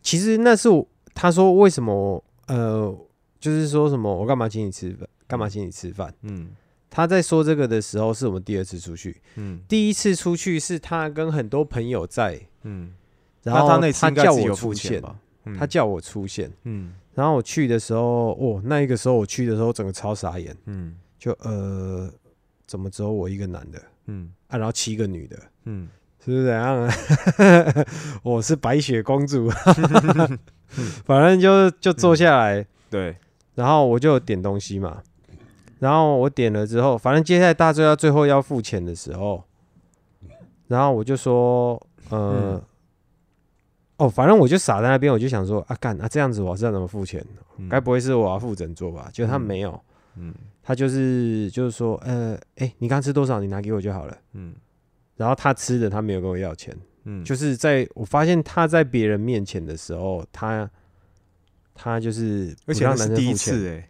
[0.00, 2.92] 其实那是我他说为什么呃，
[3.38, 6.12] 就是说什么我干嘛请你吃饭，干嘛请你吃饭？
[6.22, 6.50] 嗯
[6.90, 12.92] 他在说这个的时候，是我们第二次出去，嗯第一次出去是他跟很多朋友在，嗯，
[13.44, 15.16] 然后他那次应该叫我付，钱吧？
[15.44, 15.56] 嗯。
[15.56, 16.94] 他叫我出现，嗯。
[17.14, 20.96] 然后我去的时候，哦，那一个时候我去的时候，整个超傻眼，嗯。
[21.18, 22.10] 就呃，
[22.66, 23.82] 怎么只有我一个男的？
[24.06, 24.32] 嗯。
[24.48, 25.88] 啊，然后七个女的，嗯。
[26.24, 26.44] 是不是？
[26.44, 26.88] 怎样？
[28.22, 29.50] 我是白雪公主，
[31.04, 33.16] 反正就就坐下来，对，
[33.56, 35.02] 然后我就点东西嘛，
[35.80, 39.42] 然后我点了之后，反正接下来大家最后要付钱的时候，
[40.68, 41.74] 然后我就说，
[42.10, 42.62] 呃，嗯
[44.02, 47.24] 哦，反正我就傻在那边，我就想说，啊干啊这样子我是要怎么付钱？
[47.58, 49.08] 嗯该不会是我要付整桌吧？
[49.12, 49.80] 就他没有，
[50.16, 53.40] 嗯他就是就是说，呃，哎、你刚吃多少？
[53.40, 54.16] 你拿给我就好了。
[54.32, 54.54] 嗯
[55.16, 60.68] 然后他吃的，他没有跟我要钱，嗯，就是在我发现他在别人面前的时候，他
[61.74, 63.88] 他就是而且那是第一次哎，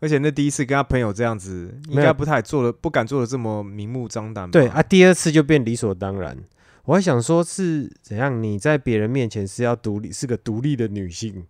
[0.00, 4.50] 而且那第一次跟他朋友这样子，应该不太做的，不敢做的这么明目张胆吧。
[4.50, 6.36] 对啊，第二次就变理所当然。
[6.84, 8.42] 我还想说，是怎样？
[8.42, 11.46] 你在别人面前是要独立，是个独立的女性，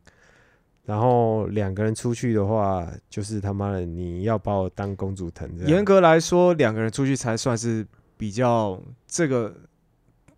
[0.85, 5.51] 然后两个人出去的话，就是他妈的你要把我当公主疼。
[5.67, 7.85] 严格来说，两个人出去才算是
[8.17, 9.55] 比较这个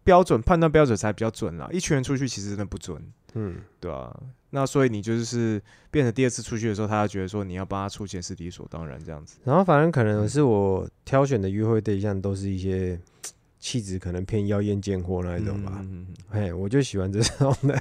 [0.02, 1.68] 标准判断标准才比较准啦。
[1.70, 3.02] 一群人出去其实真的不准，
[3.34, 9.36] 嗯，对啊，那所以你就是变成第二次出去的时候，他觉得说你要帮他出钱是理所当然这样子。
[9.44, 12.98] 然后反正可能是我挑选的约会对象都是一些
[13.66, 15.72] 气质可能偏妖艳贱货那一种吧。
[15.82, 17.76] 嗯嘿，我就喜欢这种的，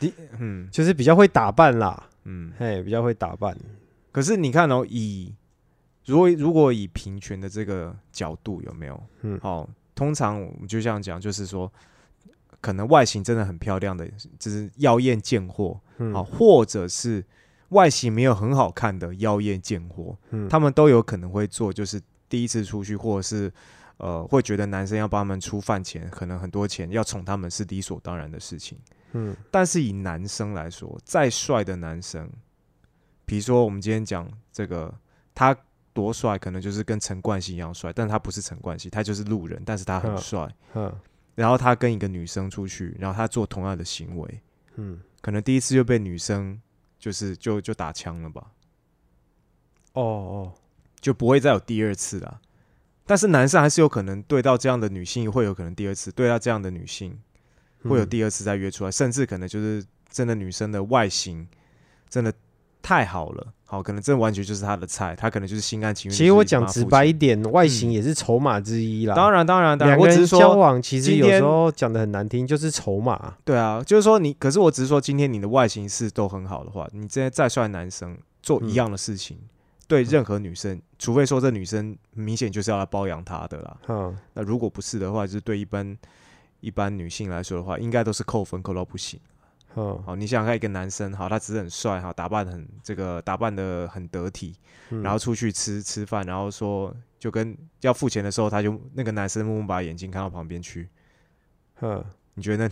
[0.40, 2.50] 嗯就是比较会打扮啦，嗯。
[2.58, 3.54] 嘿，比较会打扮。
[4.10, 5.34] 可是你看哦，以
[6.06, 9.02] 如果如果以平权的这个角度有没有？
[9.20, 11.70] 嗯好、通常我们就这样讲，就是说，
[12.62, 17.22] 可能外形真的很漂亮的，就是妖艳贱货，嗯，好、或者是
[17.68, 23.52] 外形没有很好看的妖艳贱货，嗯，他们都有可能会做，就是第一次出去，或者是
[24.02, 28.76] 呃，会觉得男生要帮他们出饭钱，可能很多钱要宠他们是理所当然的事情。
[29.12, 32.28] 嗯但是以男生来说，再帅的男生，
[33.24, 34.92] 比如说我们今天讲这个，
[35.32, 35.56] 他
[35.92, 40.56] 多帅，可能就是跟陈冠希一样帅，但他不是陈冠希，他就是路人，但是他很嗯帅。
[40.74, 40.92] 嗯
[41.36, 44.40] 然后他跟一个女生出去，然后他做同样的行为，
[44.74, 46.60] 嗯，可能第一次就被女生
[46.98, 48.50] 就是就就打枪了吧，
[49.92, 50.52] 哦哦，
[51.00, 52.40] 就不会再有第二次啦。
[53.12, 57.14] 但是男生还是有可能对到这样的女性会有可能第二次，对到这样的女性
[57.86, 61.46] 会有嗯第二次再约出来，甚至可能就是真的女生的外形
[62.08, 62.32] 真的
[62.80, 66.16] 太好了，好，可能这完全就是他的菜，他可能就是心甘情愿。
[66.16, 69.14] 其实我讲直白一点，外形也是筹码之一啦。
[69.14, 73.34] 当然当然当然，两个人我只是说，交往，其实有时候讲的很难听，就是筹码。
[73.44, 79.38] 对啊，就是说你，可是我只是说，今天你的外形是都很好的话，你这些再帅男生做一样的事情，
[79.92, 85.94] 对任何女生，除非说这女生明显就是要来包养他的啦，嗯，那如果不是的话，就是对一般
[86.60, 89.20] 一般女性来说的话，应该都是扣分扣到不行。
[89.76, 94.54] 嗯好，你想想看，一个男生，好，他只是很帅，哈，打扮很这个打扮的很得体，
[94.88, 100.88] 嗯然后出去吃吃饭，然后说就跟要付钱的时候，他就那个男生默默把眼睛看到旁边去，
[101.82, 102.02] 嗯，
[102.32, 102.66] 你觉得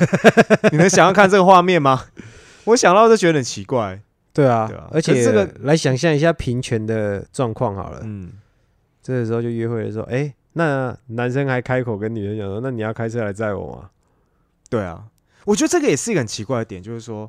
[0.72, 2.06] 你能想要看这个画面吗？
[2.64, 4.00] 我想到就觉得很奇怪。
[4.38, 8.02] 对啊，对啊而且这个来想象一下平权的状况好了。
[8.04, 8.32] 嗯
[9.02, 13.90] 这个时候就约会的时候，哎、那男生还开口跟女生讲说，那你要开车来载我吗？
[14.70, 15.08] 对啊，
[15.44, 17.28] 我觉得这个也是一个很奇怪的点，就是说，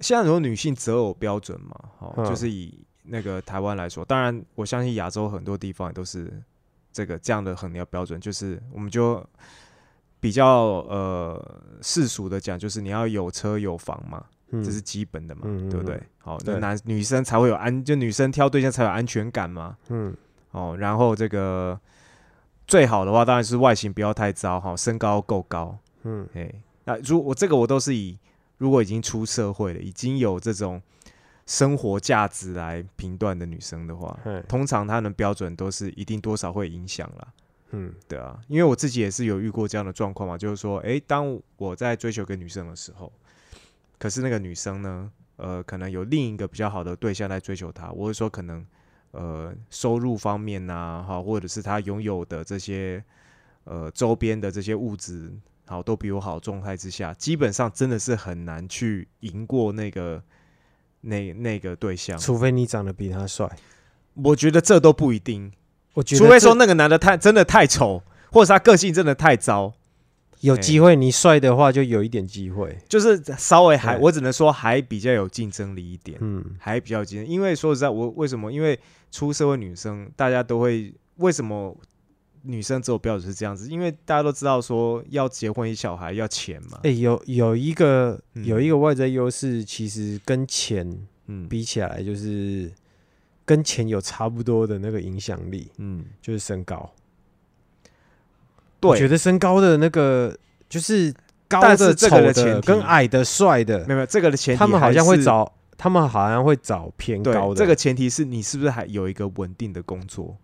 [0.00, 6.30] 现在很多女性择偶标准嘛，哦，嗯就是以那个台湾来说，当然我相信亚洲很多地方也都是
[6.92, 9.24] 这个这样的衡量标准，就是我们就
[10.18, 15.96] 比较呃世俗的讲，就是你要有车有房嘛，嗯，这是基本的嘛，对不对？
[15.96, 16.06] 嗯？
[16.18, 20.14] 好，那男女生才会有安，就女生挑对象才有安全感嘛，嗯。
[20.52, 21.78] 哦，然后这个
[22.66, 26.28] 最好的话当然是外形不要太糟哈，身高够高，嗯。
[26.34, 26.54] 哎，
[26.84, 28.16] 那如我这个我都是以
[28.58, 30.80] 如果已经出社会了，已经有这种
[31.46, 37.28] 生活价值来评断的女生的话，通常她的标准都是一定多少会影响啦。
[37.72, 37.92] 嗯。
[38.06, 43.12] 对啊，因为我自己也是有遇过这样的状况嘛，就是说，诶，当我在追求一个女生的时候，
[44.04, 48.62] 可是那个女生呢，呃，可能有另一个比较好的对象来追求她，我是说可能
[49.12, 53.02] 呃收入方面呐、哈，或者是她拥有的这些
[53.64, 55.32] 呃周边的这些物质，
[55.64, 60.22] 好都比我好状态之下，基本上真的是很难去赢过那个
[61.00, 62.18] 那那个对象。
[62.18, 63.50] 除非你长得比他帅，
[64.16, 65.50] 我觉得这都不一定，
[65.94, 69.72] 我觉得除非说那个男的太真的太丑，或者是他个性真的太糟。
[70.44, 72.76] 有机会你帅的话，就有一点机会。
[72.88, 77.26] 就是稍微还，我只能说还比较有竞争力一点，嗯还比较有竞争。
[77.26, 78.52] 因为说实在，我为什么？
[78.52, 78.78] 因为
[79.10, 81.76] 出社会女生，大家都会为什么
[82.42, 83.70] 女生择偶标准是这样子？
[83.70, 90.86] 因为大家都知道说要结婚有小孩要钱嘛，哎、有有一个嗯有一个外在优势，其实跟钱
[91.26, 92.70] 嗯比起来，就是
[93.46, 96.92] 跟钱有差不多的那个影响力，嗯，就是身高。
[98.90, 100.36] 我觉，得身高的那个
[100.68, 101.12] 就是
[101.48, 105.20] 高的、这个丑的、的前提跟矮的、帅的没，有没有这个的前提，他们好像会。
[105.22, 107.54] 找，他们好像会找偏高，的。
[107.56, 110.36] 这个前提是你是不是还有一个稳定的工作？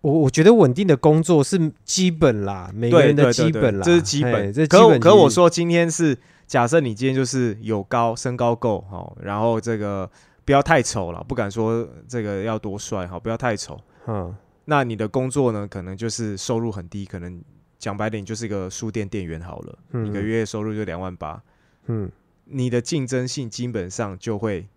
[0.00, 4.32] 我我觉得稳定的工作是基本啦，每个人的对对对基本啦，这是基本。
[4.32, 10.10] 嘿这基可可我说今天是假设你今天就是有高身高够好，然后这个
[10.44, 13.78] 不要太丑了，不敢说这个要多帅哈，不要太丑。
[14.06, 17.40] 嗯那你的工作呢，可能就是收入很低，可能
[17.82, 21.42] 讲白点，你就是一个书店店员好了，嗯一个月收入就两万八，
[21.86, 22.08] 嗯
[22.44, 24.68] 你的竞争性基本上就会比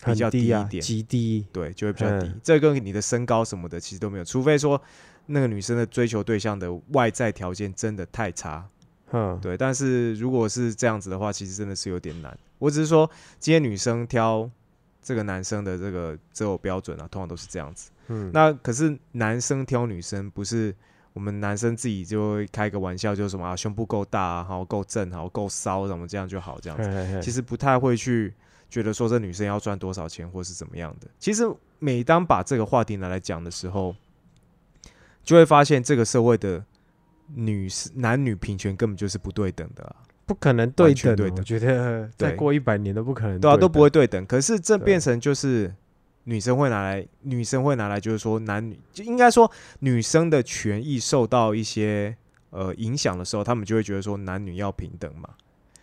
[0.00, 1.46] 很较低一点，极低。
[1.52, 2.40] 对，就会比较低嗯。
[2.42, 4.80] 这跟你的身高什么的其实都没有，除非说
[5.26, 8.66] 那个女生的追求对象的外在条件真的太差，
[9.12, 9.58] 嗯，对。
[9.58, 12.34] 但是如果是这样子的话，其实真的是有点难。
[12.58, 14.50] 我只是说，今天女生挑
[15.02, 17.90] 这个男生的这个择偶标准啊，通常都是这样子。
[18.08, 20.74] 嗯，那可是男生挑女生，不是
[21.14, 26.88] 我们男生自己就会开个玩笑，就是什么啊，胸部够大啊，好够正，好够骚，怎么这样就好这样子。
[26.88, 28.34] 嘿嘿嘿其实不太会去
[28.68, 31.06] 觉得说这女生要赚多少钱或是怎么样的。
[31.20, 31.44] 其实
[31.78, 33.94] 每当把这个话题拿来讲的时候，
[35.22, 36.64] 就会发现这个社会的
[37.32, 39.96] 女男女平权根本就是不对等的啊，
[40.26, 44.02] 不可能对等我觉得再对过一百年都不可能对啊，都不会等。
[44.02, 44.26] 对等。
[44.26, 45.72] 可是这对变成就是
[46.24, 52.16] 女生会拿来，女生会拿来就是说男女，就应该说女生的权益受到一些
[52.50, 55.28] 呃影响的时候，他们就会觉得说男女要平等嘛。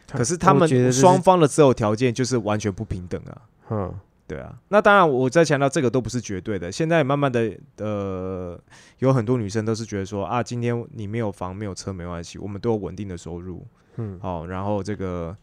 [0.07, 3.41] 可是他们双方的择偶条件就是完全不平等啊。
[3.69, 6.71] 嗯对啊，那当然，我在强调这个都不是绝对的。
[6.71, 8.57] 现在慢慢的，呃，
[8.99, 15.35] 有很多女生都是觉得说啊，今天你没有房没有车没关系，我们都有稳定的收入，嗯好、然后这个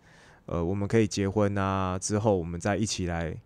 [0.46, 3.36] 呃，我们可以结婚啊，之后我们再一起来，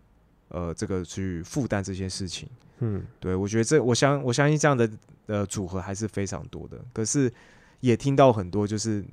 [0.52, 2.48] 呃，这个去负担这些事情。
[2.84, 4.90] 嗯对我觉得这，我相我相信这样的
[5.26, 6.76] 呃组合还是非常多的。
[6.92, 7.32] 可是
[7.80, 9.04] 也听到很多就是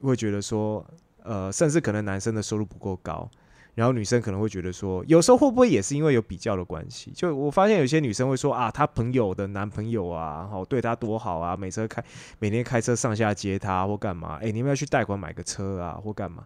[0.00, 0.84] 会觉得说，
[1.22, 3.30] 呃，甚至可能男生的收入不够高，
[3.74, 7.12] 然后女生可能会觉得说，有时候会不会也是因为有比较的关系？
[7.14, 12.04] 就我发现有些女生会说啊，她朋友的男朋友啊，好对她多好啊，每车开
[12.40, 14.38] 每天开车上下接她或干嘛？
[14.42, 16.44] 哎、你们要去贷款买个车啊，或干嘛？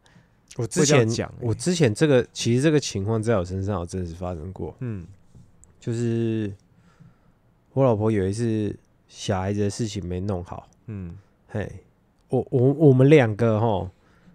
[0.56, 1.06] 我之前
[1.40, 5.06] 我之前这个其实这个情况在我身上有真实发生过，嗯。
[5.78, 6.52] 就是
[7.72, 11.16] 我老婆有一次小孩子的事情没弄好，嗯。
[11.46, 11.70] 嘿，
[12.28, 13.90] 我我我们两个哈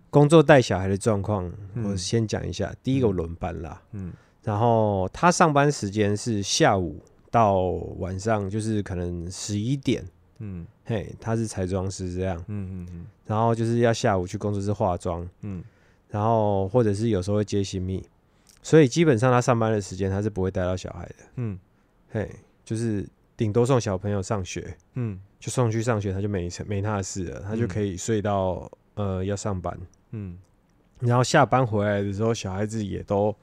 [0.10, 2.74] 工作带小孩的状况，嗯我先讲一下。
[2.84, 4.14] 第一个轮班啦，嗯。
[4.44, 7.60] 然后他上班时间是下午到
[7.98, 10.06] 晚上，就是可能十一点，
[10.40, 10.66] 嗯。
[10.86, 15.64] 嘿，他是彩妆师这样，嗯嗯然后就是要下午去工作室化妆，嗯
[16.12, 18.06] 然后或者是有时候会接新密，
[18.62, 21.58] 所以基本上他上班的时间他是不会带到小孩的，嗯。
[22.12, 22.30] 嘿，
[22.66, 23.08] 就是
[23.38, 25.20] 顶多送小朋友上学，嗯。
[25.40, 27.68] 就送去上学，他就没没他的事了，他就嗯。
[27.68, 29.76] 可以睡到呃要上班，
[30.12, 30.38] 嗯。
[31.00, 33.36] 然后下班回来的时候，小孩子也都，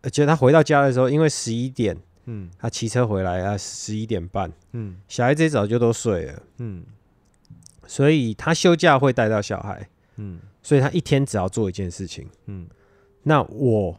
[0.00, 2.50] 而且他回到家的时候，因为十一点嗯。
[2.58, 4.96] 他骑车回来啊十一点半，嗯。
[5.06, 6.84] 小孩子也早就都睡了，嗯。
[7.86, 9.86] 所以他休假会带到小孩，
[10.16, 12.28] 嗯所以他一天只要做一件事情。
[12.46, 12.68] 嗯。
[13.24, 13.96] 那我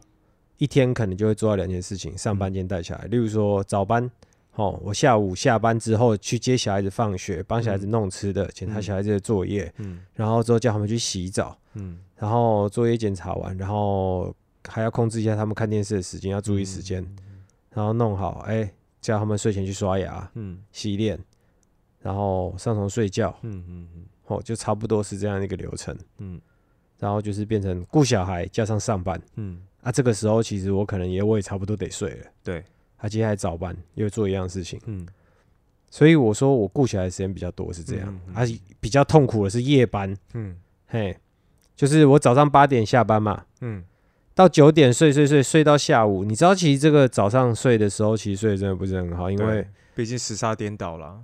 [0.58, 3.06] 一天可能就会做到两件事情，上班兼带小孩。
[3.06, 4.10] 例如说早班，
[4.54, 10.00] 哦，我下午下班之后去接小孩子放学，帮小孩子弄吃的，检查小孩子的作业，嗯。
[10.12, 11.98] 然后之后叫他们去洗澡，嗯。
[12.16, 14.34] 然后作业检查完，然后
[14.68, 17.04] 还要控制一下他们看电视的时间，要注意时间，
[17.70, 20.62] 然后弄好，哎、叫他们睡前去刷牙、嗯。
[20.70, 21.18] 洗脸，
[22.00, 24.04] 然后上床睡觉，嗯嗯嗯。
[24.26, 25.96] 哦，就差不多是这样一个流程。
[26.18, 26.40] 嗯
[27.04, 32.26] 然后就是变成顾小孩加上上班嗯，啊，这个时候其实我可能也我也差不多得睡了。
[32.42, 32.64] 对，
[32.96, 35.06] 他接下来早班又做一样事情，嗯。
[35.90, 38.36] 所以我说我顾小孩的时间比较多是这样嗯嗯，嗯。
[38.36, 40.56] 啊，比较痛苦的是夜班，嗯。
[40.86, 41.14] 嘿，
[41.76, 43.84] 就是我早上八点下班嘛，嗯。
[44.34, 51.20] 到九点睡睡睡睡到下午，你知道其实这个早上睡的时候其实睡得真的不是很好，因为对毕竟时差颠倒了。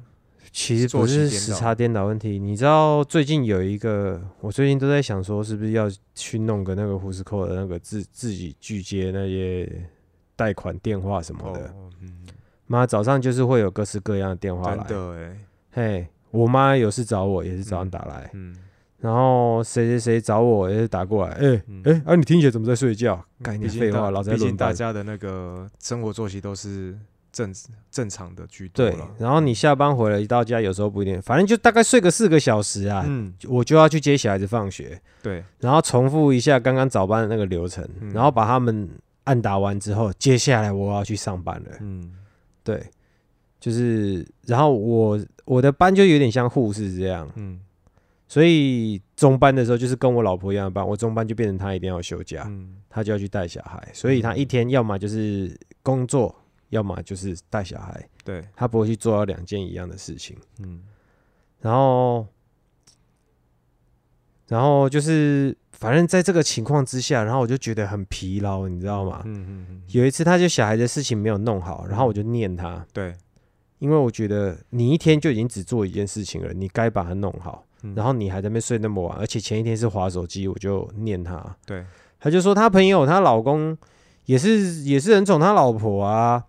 [0.53, 9.89] 其实不是时差颠倒问题，你知道最近有一个，我最近都在想说是不是要去弄个那个胡斯扣的那个自自己拒接那些
[10.35, 12.27] 贷款电话什么的，哦，嗯，
[12.67, 15.13] 妈早上就是会有各式各样的电话真来，的。
[15.15, 15.39] 哎，
[15.73, 18.57] 嘿，我妈有事找我也是早上打来，嗯，
[18.99, 23.25] 然后谁谁谁找我也是打过来，哎、嗯哎、啊你听起来怎么在睡觉？
[23.41, 24.57] 干你废话，老子在毕竟。
[24.57, 26.99] 大家的那个生活作息都是
[27.33, 27.53] 正
[27.91, 28.99] 正常的居多对，。
[29.19, 38.13] 然后你下班回来一到家，有时候不一定，反正就大概睡个四个小时啊，嗯，我就要去接小孩子放学，对，然后重复一下刚刚早班的那个流程，嗯。
[38.13, 38.89] 然后把他们
[39.25, 41.71] 按打完之后，接下来我要去上班了。
[41.81, 42.13] 嗯。
[42.63, 42.85] 对，
[43.59, 47.61] 就是，然后我我的班就有点像护士这样，嗯。
[48.29, 52.77] 所以中班的时候就是跟我老婆一样的班，我中班就变成他一定要休假，嗯。
[52.89, 56.35] 他就要去带小孩，所以他一天要么就是工作，
[56.71, 60.37] 要么就是带小孩，对，他不会去做到两件一样的事情。
[60.59, 60.83] 嗯。
[61.61, 62.27] 然后，
[64.49, 69.23] 然后就是反正在这个情况之下，然后我就觉得很疲劳，你知道吗？
[69.27, 73.15] 嗯嗯嗯，有一次他就小孩的事情没有弄好，然后我就念他，对，
[73.79, 77.67] 因为我觉得你一天就已经只做一件事情了，你该把它弄好。
[77.83, 77.95] 嗯。
[77.95, 81.85] 然后你还在那边睡那么晚，而且前一天是划手机，我就念他，对，
[82.19, 83.77] 他就说他朋友她老公
[84.25, 86.45] 也是也是很宠他老婆啊，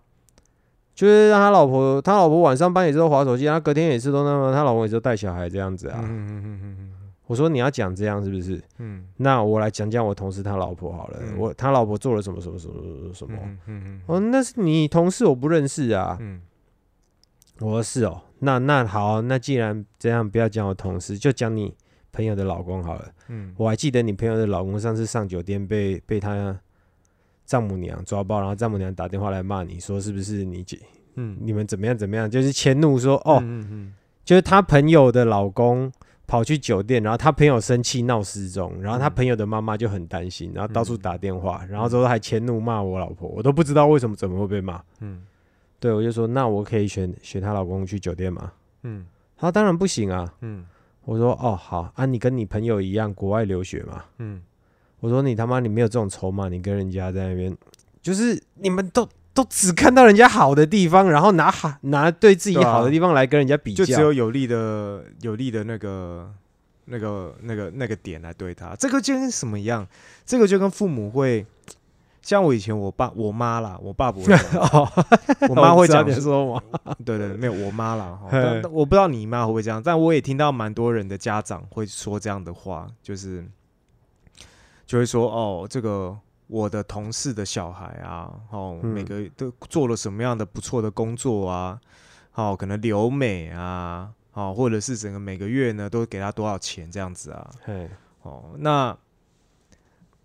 [0.94, 6.00] 就是让他老婆他老婆晚上班也是都划手机，他隔天也是都那么他老公也是都带小孩这样子啊。
[6.02, 6.92] 嗯嗯嗯嗯
[7.26, 8.62] 我说你要讲这样是不是？
[8.78, 13.38] 嗯那我来讲讲我同事他老婆好了，嗯我他老婆做了什么什么什么什么什么。
[13.66, 16.18] 嗯嗯哦，那是你同事，我不认识啊。
[16.20, 16.42] 嗯
[17.60, 21.74] 我说是哦，那那好，那既然这样，不要讲我同事，就讲你
[22.10, 23.08] 朋友的老公好了。
[23.28, 26.58] 嗯我还记得你朋友的老公上次上酒店被被他
[27.44, 30.78] 丈母娘抓包，然后丈母娘打电话来骂你说是不是你姐
[31.16, 35.92] 嗯你们怎么样怎么样，就是迁怒说哦，嗯嗯就是他朋友的老公
[36.26, 44.80] 跑去酒店，然后他朋友生气闹失踪，然后他嗯朋友的妈妈就很担心，然后到处嗯打电话，然后之后还迁怒骂我老婆，我都不知道为什么怎么会被骂。
[45.00, 45.22] 嗯
[45.78, 48.52] 对，我就说那我可以选选她老公去酒店吗？
[48.84, 49.04] 嗯
[49.36, 50.32] 他说当然不行啊。
[50.40, 50.64] 嗯
[51.04, 54.04] 我说哦好啊，你跟你朋友一样国外留学嘛。
[54.18, 54.40] 嗯
[55.02, 57.54] 我说你他妈你没有这种筹码，你跟人家在那边，
[58.00, 66.32] 就是你们都都只看到人家好的地方，然后拿好拿对自己好的地方来跟人家比较，就只有有利的有利的那个
[66.84, 69.84] 那个那个那个点来对他，这个就跟什么一样？
[70.24, 71.44] 这个就跟父母会，
[72.22, 74.32] 像我以前我爸我妈啦，我爸不会
[75.50, 76.62] 我妈会讲你说吗？
[77.04, 78.16] 对对对，没有我妈啦，
[78.70, 83.44] 我不知道你妈会不会这样，但我也听到蛮多人的家长会说这样的话，就是
[84.86, 86.16] 就会说哦，这个
[86.46, 91.80] 我的同事的小孩啊，哦，嗯每个都做了什么样的不错的工作啊，
[92.34, 97.88] 哦，可能留美啊，哦，或者是整个每个月呢都给他多少钱这样子啊，嘿，
[98.22, 98.96] 哦，那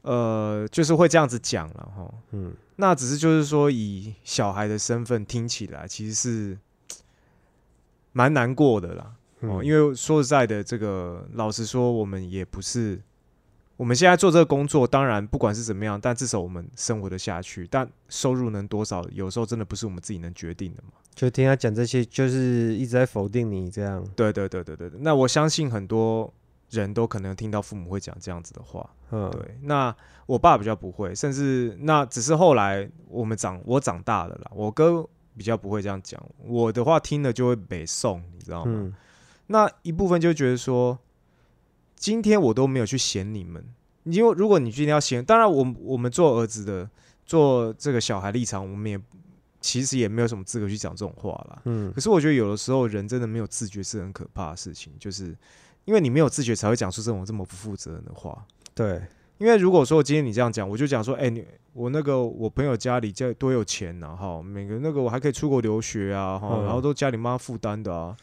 [0.02, 2.14] 呃，就是会这样子讲了哈。
[2.32, 6.58] 嗯，那只是就是说，以小孩的身份听起来，其实是
[8.14, 9.14] 蛮难过的啦。
[9.42, 13.02] 哦，嗯因为说实在的，这个老实说，我们也不是
[13.78, 17.68] 我们现在做这个工作，当然不管是怎么样，但至少我们生活的下去。
[17.70, 20.94] 但收入能多少，有时候真的不是我们自己能决定的嘛。
[21.14, 25.00] 就听他讲这些，就是一直在否定你这样，对对对对对对。
[25.02, 26.32] 那我相信很多
[26.72, 28.90] 人都可能听到父母会讲这样子的话。
[29.12, 35.08] 嗯，对，那我爸比较不会，甚至那只是后来我们长我长大了啦，我哥
[35.38, 38.72] 比较不会这样讲，我的话听了就会北宋，你知道吗？
[38.74, 38.94] 嗯，
[39.48, 40.98] 那一部分就觉得说，
[41.98, 43.62] 今天我都没有去嫌你们，
[44.04, 46.90] 因为如果你今天要嫌，当然我我们做儿子的，
[47.26, 49.00] 做这个小孩立场，我们也
[49.60, 51.62] 其实也没有什么资格去讲这种话啦。
[51.66, 51.92] 嗯。
[51.92, 55.36] 可是我觉得有的时候人真的没有自觉是很可怕的事情，就是
[55.86, 58.46] 因为你没有自觉才会讲出这种这么不负责任的话。
[58.76, 59.02] 对，
[59.40, 61.44] 因为如果说今天你这样讲，我就讲说，哎、你
[61.74, 66.66] 我那个我朋友家里家多有钱呐、哈，每个那个我还可以出国留学啊，哈，嗯。
[66.66, 68.16] 然后都家里妈负担的啊，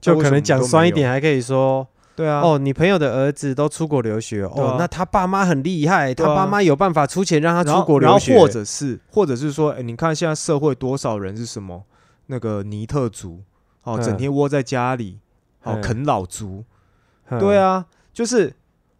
[0.00, 1.86] 就可能讲酸一点，还可以说
[2.18, 11.84] 对啊，哦，你朋友的儿子都出国留学，哦，那他爸妈很厉害，他爸妈有办法出钱让他出国留学，然后或者是或者是说，哎、你看现在社会多少人是什么？
[12.26, 13.42] 那个尼特族，
[13.84, 14.02] 哦，嗯。
[14.02, 15.20] 整天窝在家里，
[15.62, 15.80] 哦，嗯。
[15.80, 16.64] 啃老族，
[17.28, 17.38] 嗯。
[17.38, 18.52] 对，啊，就是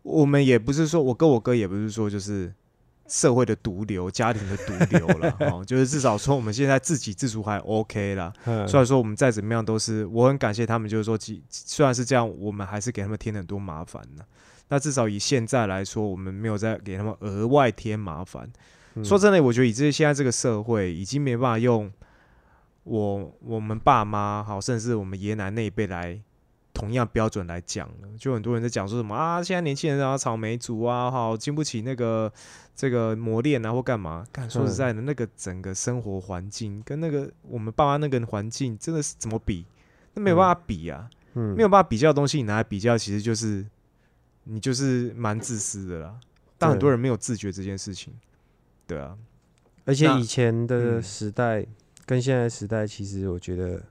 [0.02, 2.54] 我们也不是说，我跟我哥也不是说就是
[3.08, 8.32] 社会的毒瘤、家庭的毒瘤了， 哦，就是至少说我们现在自给自足还 OK 啦。
[8.44, 14.22] 嗯虽然说我们再怎么样都是，我很感谢他们，就是说，其虽然是这样，我们还是给他们添很多麻烦呢。
[14.68, 18.48] 那至少以现在来说，我们没有再给他们额外添麻烦。
[18.94, 21.90] 嗯说真的，我觉得以这现在这个社会，已经没办法用
[22.82, 26.20] 我我们爸妈好，甚至我们爷爷奶奶那一辈来
[26.74, 28.08] 同样标准来讲了。
[28.18, 32.32] 就很多人在讲说什么啊，现在年轻人啊，草莓族啊，好经不起那个
[32.78, 34.24] 这个磨练啊，或干嘛？
[34.30, 39.66] 干说实嗯在的，那个整个生活环境跟那个我们爸妈那个环境，真的是怎么比？
[40.14, 43.66] 那没有办法比啊，嗯没有办法比较的东西，你拿来比较，其实就是
[44.44, 46.20] 你就是蛮自私的啦。
[46.56, 48.14] 但很多人没有自觉这件事情，
[48.86, 49.18] 对啊。
[49.84, 51.66] 而且以前的嗯时代
[52.06, 53.82] 跟现在的时代，其实我觉得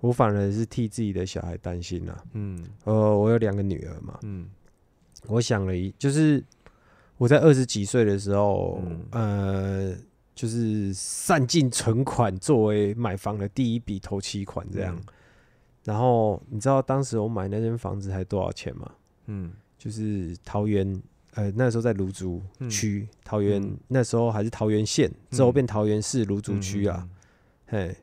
[0.00, 2.24] 我反而是替自己的小孩担心啦。
[2.32, 4.50] 嗯呃，我有两个女儿嘛，嗯
[5.28, 6.42] 我想了一，就是
[7.18, 9.06] 我在二十几岁的时候，嗯。
[9.10, 9.96] 呃，
[10.34, 14.94] 就是散尽存款作为买房的第一笔头期款这样。
[14.96, 15.02] 嗯。
[15.84, 18.90] 然后你知道当时我买那间房子才多少钱吗？
[19.26, 19.52] 嗯。
[19.78, 21.00] 就是桃园，
[21.34, 22.68] 呃，那时候在芦竹嗯。
[22.68, 23.78] 区，桃园、嗯。
[23.88, 27.08] 那时候还是桃园县，之后嗯变桃园市芦竹区啊，，
[27.66, 27.96] 嘿。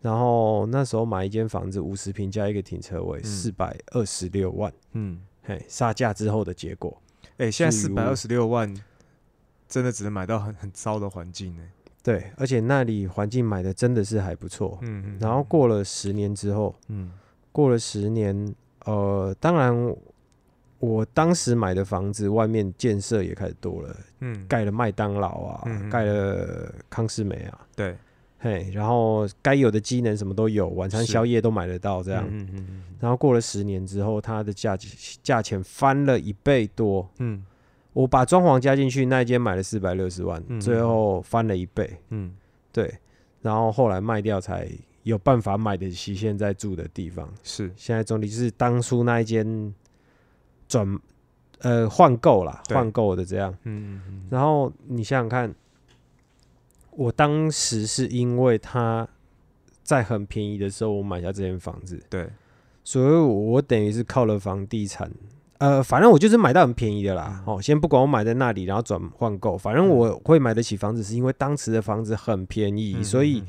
[0.00, 3.24] 然后那时候买一间房子，五十平加一个停车位，嗯。
[3.24, 6.96] 四百二十六万，嗯，嘿，杀价之后的结果，
[7.40, 8.72] 哎、现在四百二十六万，
[9.66, 11.62] 真的只能买到很很糟的环境呢、
[12.02, 14.78] 对，而且那里环境买的真的是还不错。
[14.82, 17.12] 嗯嗯，然后过了十年之后，嗯
[17.50, 19.96] 过了十年，呃，当然
[20.78, 27.96] 我当时买的房子外面建设也开始多了，嗯，盖了麦当劳啊，盖了康斯美啊，对，
[28.42, 32.26] 嘿，然后该有的机能什么都有，晚餐宵夜都买得到这样。
[32.26, 34.76] 嗯嗯嗯然后过了十年之后，它的价
[35.22, 37.06] 价钱翻了一倍多。
[37.18, 37.44] 嗯
[37.92, 41.90] 我把装潢加进去，那一间买了四百六十万，嗯最后翻了一倍。
[42.08, 42.34] 嗯
[42.72, 42.94] 对，
[43.42, 44.68] 然后后来卖掉才
[45.02, 47.28] 有办法买得起现在住的地方。
[47.42, 49.74] 是，现在总体就是当初那一间
[50.68, 50.98] 转
[51.58, 53.52] 呃换购啦，对换购的这样。
[53.64, 55.52] 嗯嗯嗯然后你想想看，
[56.92, 59.08] 我当时是因为它
[59.82, 62.28] 在很便宜的时候，我买下这间房子，对，
[62.84, 65.10] 所以我等于是靠了房地产。
[65.58, 67.42] 呃，反正我就是买到很便宜的啦。
[67.46, 73.42] 嗯哦，先不管我买在那里，然后转换购，反正我会买得起房子，是因为当时的房子很便宜，嗯所以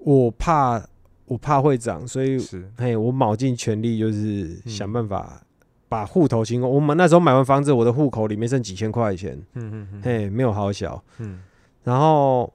[0.00, 0.86] 我怕
[1.24, 2.38] 我怕会涨，所以
[2.76, 5.40] 嘿，我卯尽全力就是嗯想办法
[5.88, 6.70] 把户头清空。
[6.70, 11.02] 我们那时候买完房子，我的户口里面剩几千块钱，嗯嗯嗯嘿，没有好小。
[11.18, 11.40] 嗯
[11.84, 12.52] 然后，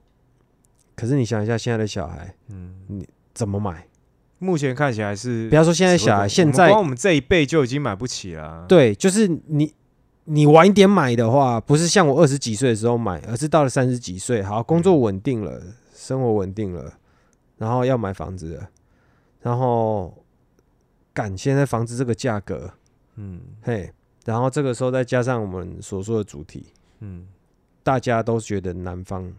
[0.96, 3.88] 可是你想一下，现在的小孩嗯，你怎么买？
[4.40, 9.74] 目前看起来是不要说现在小孩，现在光我们这一辈就已经买不起了。，对，就是你
[10.24, 15.62] 你晚一点买的话，不是像我二十几岁的时候买，而是到了三十几岁，好，工作稳定了，
[15.94, 16.94] 生活稳定了，
[17.58, 18.70] 然后要买房子了，
[19.42, 20.18] 然后
[21.14, 22.72] 赶现在房子这个价格，
[23.16, 23.42] 嗯。
[23.62, 23.92] 嘿，
[24.24, 26.68] 然后这个时候再加上我们所说的主题，
[27.02, 27.28] 嗯
[27.84, 29.34] 大家都觉得男方，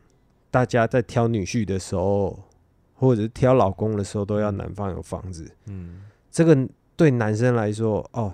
[0.50, 2.38] 大家在挑女婿的时候，
[2.94, 5.50] 或者是挑老公的时候，都要男方有房子。
[5.66, 6.02] 嗯。
[6.30, 8.32] 这个对男生来说，哦，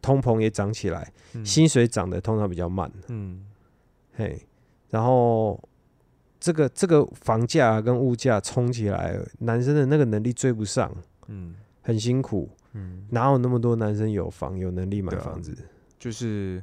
[0.00, 3.44] 通膨也涨起来，嗯，薪水涨得通常比较慢，嗯。
[4.14, 4.46] 嘿，
[4.90, 5.60] 然后
[6.38, 10.94] 这个这个房价跟物价冲起来，男生的那个能力追不上，
[11.28, 11.54] 嗯。
[11.84, 15.52] 很辛苦，嗯，哪有那么多男生有房有能力买房子？
[15.98, 16.62] 就是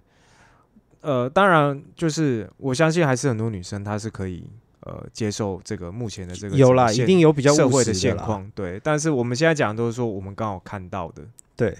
[1.02, 4.50] 呃，当然就是我相信还是很多女生她是可以
[4.82, 8.80] 呃接受这个目前的这个有啦，一定有比较务社会的现况，对。
[8.84, 11.24] 但是我们现在讲的都是说我们刚好看到的，
[11.56, 11.78] 对，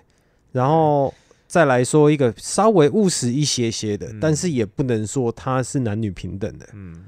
[0.52, 1.14] 然后
[1.48, 6.68] 再来说一个稍微务实一些些的，嗯但是也不能说它是男女平等的。
[6.74, 7.06] 嗯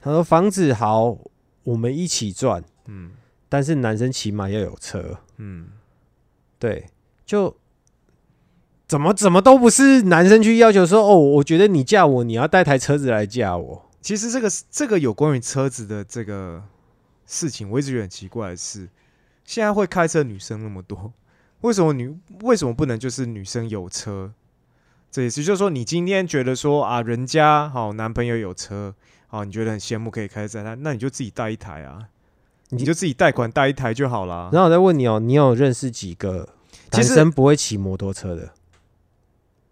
[0.00, 1.16] 他说房子好，
[1.62, 3.12] 我们一起赚，嗯
[3.48, 5.16] 但是男生起码要有车。
[5.38, 5.68] 嗯，
[6.58, 6.84] 对，
[7.24, 7.56] 就
[8.86, 13.90] 怎么怎么都不是男生去要求说哦，我觉得你嫁我，你要带台车子来嫁我。
[14.00, 16.62] 其实这个这个有关于车子的这个
[17.26, 18.88] 事情，我一直觉得很奇怪的是，
[19.44, 21.12] 现在会开车女生那么多，
[21.62, 24.32] 为什么女为什么不能就是女生有车？
[25.10, 28.94] 这意思就是说，你今天觉得说啊，人家好男朋友有车，
[29.28, 32.08] 好你觉得很羡慕可以开在他，那你就自己带一台啊，
[32.68, 34.50] 你你就自己贷款带一台就好啦。
[34.52, 36.48] 然后我再问你哦，你有认识几个
[36.92, 38.52] 男生不会骑摩托车的？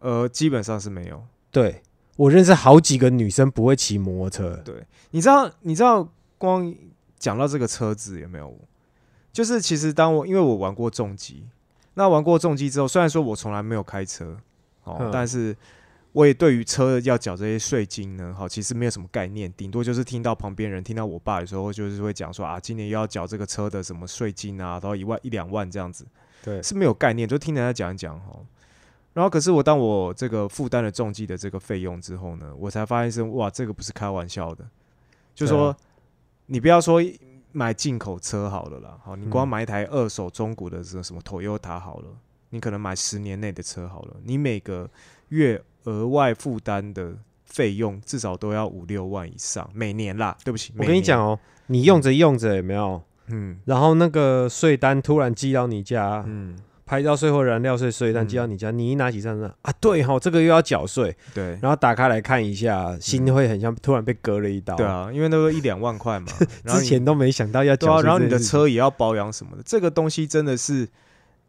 [0.02, 1.24] 呃，基本上是没有。
[1.50, 1.82] 对
[2.16, 4.62] 我认识好几个女生不会骑摩托车。
[4.64, 6.74] 对，你知道，你知道，光
[7.18, 8.54] 讲到这个车子有没有？
[9.32, 11.46] 就是其实当我因为我玩过重机，
[11.94, 14.36] 那玩过重机之后，虽然说我从来没有开车，
[14.84, 15.56] 哦嗯，但是
[16.12, 26.06] 我也对于车要缴这些税金呢，好，其实没有什么概念，顶多就是听到旁边人听到我爸有时候就是会讲说啊，今年又要缴这个车的什么税金啊，到一万一两万这样子，
[26.42, 28.38] 对，是没有概念，就听人家讲一讲哈。
[29.14, 34.64] 然后，可是我当我这个负担了重疾的这个费用之后呢，我才发现是哇，这个不是开玩笑的。
[35.34, 35.76] 就对啊说
[36.46, 37.00] 你不要说
[37.52, 42.08] 买进口车好了啦，好，你光嗯买一台二手中古的这个什么 Toyota 好了，
[42.50, 44.88] 你可能买十年内的车好了，你每个
[45.28, 50.36] 月额外负担的费用至少都要五六万以上，每年啦。
[50.44, 53.02] 对不起，我跟你讲哦，哦，你用着用着有没有？
[53.26, 61.58] 嗯然后那个税单突然寄到你家，嗯，拍照税或燃料税税单嗯寄到你家，你一拿起账单啊，对哈，这个又要缴税，对。
[61.62, 64.76] 然后打开来看一下，心会很像突然被割了一刀。
[64.76, 66.26] 对，啊，因为那个一两万块嘛，
[66.66, 70.88] 之前都没想到要缴啊，然后你的车也要保养什么的，这个东西真的是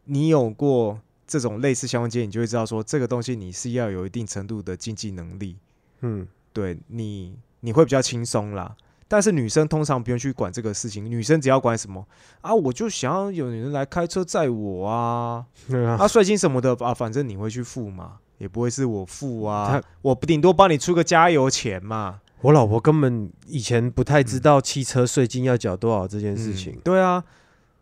[0.05, 5.57] 你有过这种类似相关经验，你就会知道说这个东西你是要有一定程度的经济能力，
[6.01, 8.75] 嗯，对你你会比较轻松啦。
[9.13, 12.03] 但是女生通常不用去管这个事情，女生只要管什么
[12.41, 26.81] 啊，我就想要有人来开车载我啊，对 啊，啊税金什么的啊，反正你会去付嘛，也不会是我付啊他，我顶多帮你出个加油钱嘛，我老婆根本以前不太知道汽车税金要缴多少这件事情嗯。
[26.83, 27.23] 对啊，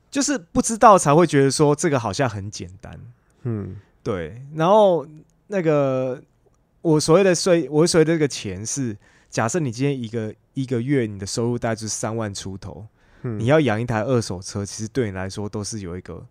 [0.09, 2.99] 就是不知道才会觉得说这个好像很简单。
[3.43, 5.07] 嗯，对，然后
[5.47, 6.21] 那个
[6.81, 8.97] 我所谓的税，我所谓的这个钱是，
[9.29, 12.87] 假设你今天一个一个月你的收入大概就是三万出头，
[13.23, 13.39] 嗯。
[13.39, 16.25] 你要养一台二手车，其实对你来说都是有一个，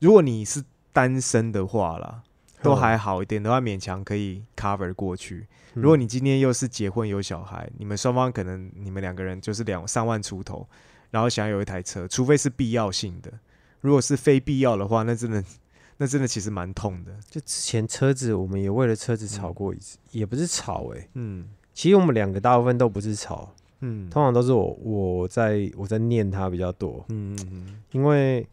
[0.00, 2.22] 如果你是单身的话啦，
[2.62, 5.46] 都还好一点的话，勉强可以 cover 过去。
[5.74, 5.82] 嗯。
[5.82, 10.68] 如果你今天又是结婚有小孩，你们双方可能你们两个人就是两三万出头，
[11.10, 13.32] 然后想有一台车，除非是必要性的，
[13.80, 15.44] 如果是非必要的话，那真的
[15.98, 17.12] 那真的其实蛮痛的。
[17.28, 21.48] 就之前车子，我们也为了车子吵过一次，也不是吵诶、嗯
[21.80, 24.10] 其实我们两个大部分都不是吵，嗯。
[24.10, 28.46] 通常都是我我在我在念他比较多，嗯嗯嗯，因为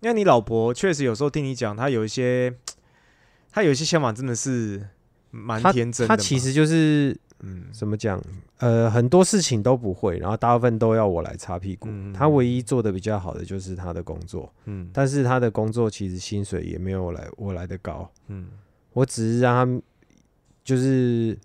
[0.00, 2.54] 那你老婆确实有时候听你讲，她有一些，
[3.52, 4.82] 她有一些想法真的是
[5.30, 6.16] 蛮天真的嘛。
[6.16, 7.64] 他其实就是嗯。
[7.70, 8.18] 怎么讲，
[8.56, 11.88] 呃，很多事情都不会，然后大部分都要我来擦屁股。
[11.90, 14.88] 嗯他唯一做的比较好的就是她的工作，嗯。
[14.94, 18.48] 但是她的工作其实薪水也没有我来我来的高，嗯。
[18.94, 19.82] 我只是让她
[20.64, 21.38] 就是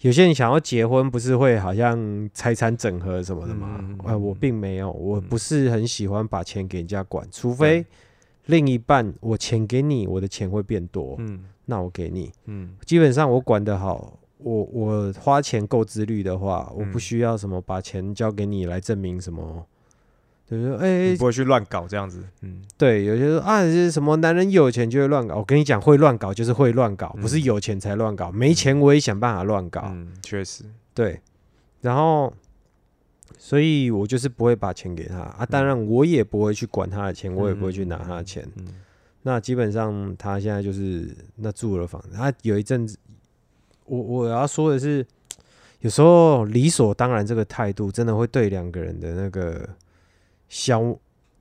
[0.00, 3.76] 有些人想要结婚，不是会好像财产整合什么的吗？
[3.80, 7.84] 嗯嗯嗯呃，我并没有，我嗯不是很喜欢把钱给人家管，除非
[8.46, 12.30] 另一半我钱给你，我的钱会变多，嗯那我给你。
[12.44, 19.66] 嗯基本上我管得好，我我花钱够自律的话，我不嗯需要什么把钱交给你来证明什么。
[20.48, 22.22] 就是说，哎、你不会去乱搞这样子。
[22.42, 25.36] 嗯对，有些说啊，这是什么男人有钱就会乱搞。
[25.36, 28.30] 我跟你讲，会乱搞就是会乱搞，不是嗯有钱才乱搞。
[28.30, 29.82] 没钱我也想办法乱搞。
[29.86, 30.64] 嗯，确实。
[30.94, 31.20] 对，
[31.80, 32.32] 然后，
[33.36, 35.44] 所以我就是不会把钱给他啊。
[35.44, 38.46] 当嗯然，我也不会去管他的钱，我也不会去拿他的钱。
[38.56, 38.66] 嗯
[39.22, 42.96] 那基本上他现在就是那住了房子，他有一阵子，
[43.84, 45.04] 我我要说的是，
[45.80, 49.68] 有时候理所当然这个态度真的会对两个人的那个
[50.48, 50.96] 消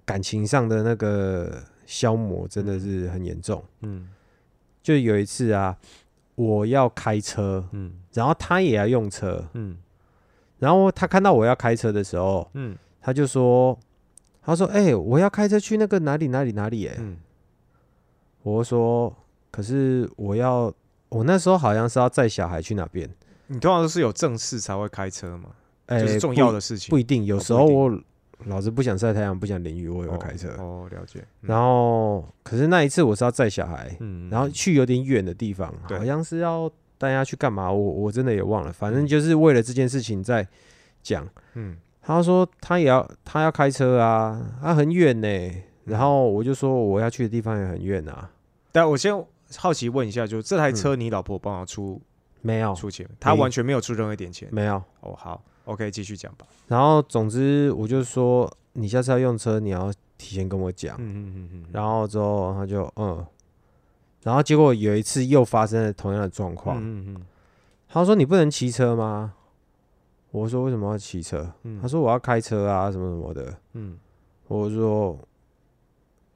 [0.06, 3.64] 感情上的那个消磨真的是很严重。
[3.82, 4.10] 嗯
[4.82, 5.76] 就有一次啊，
[6.36, 9.78] 我要开车，嗯然后他也要用车，嗯
[10.60, 13.78] 然后他看到我要开车的时候，嗯他就说，
[14.42, 17.18] 他说，哎、我要开车去那个哪里哪里哪里、欸，嗯
[18.44, 19.16] 我说，
[19.50, 20.72] 可是我要，
[21.10, 23.10] 我那时候好像是要载小孩去哪边，
[23.48, 25.50] 你通常都是有正事才会开车嘛，
[25.88, 26.92] 哎、就是重要的事情。
[26.92, 28.00] 不一定，有时候我
[28.46, 30.50] 老子不想晒太阳，不想淋雨，我也会哦开车。
[30.60, 31.20] 哦，了解。
[31.42, 40.48] 嗯然后，可是那一次我是要载小孩，嗯然后去有点远的地方，好像是要带他去干嘛，我我真的也忘了，反正嗯就是为了这件事情在
[41.02, 41.28] 讲。
[41.54, 45.28] 嗯他说他也要他要开车啊，他很远呢。
[45.28, 48.28] 嗯然后我就说我要去的地方也很远啊，
[48.72, 49.14] 但我先
[49.56, 52.02] 好奇问一下，就这台车你老婆帮我出
[52.42, 54.50] 没有出钱，他完全没有出任何一点钱。
[54.52, 54.82] 没有。
[55.02, 56.46] 哦，好，OK，继续讲吧。
[56.68, 60.96] 然后总之我就说，你下次要用车，你要提前跟我讲。
[61.00, 63.26] 嗯嗯嗯嗯，然后之后他就嗯，
[64.24, 67.22] 然后结果有一次又发生了同样的状况，嗯嗯
[67.88, 69.34] 他说你不能骑车吗？
[70.32, 71.50] 我说为什么要骑车？
[71.64, 73.58] 嗯，他说我要开车啊，什么什么的。
[73.74, 73.98] 嗯
[74.48, 75.18] 我说，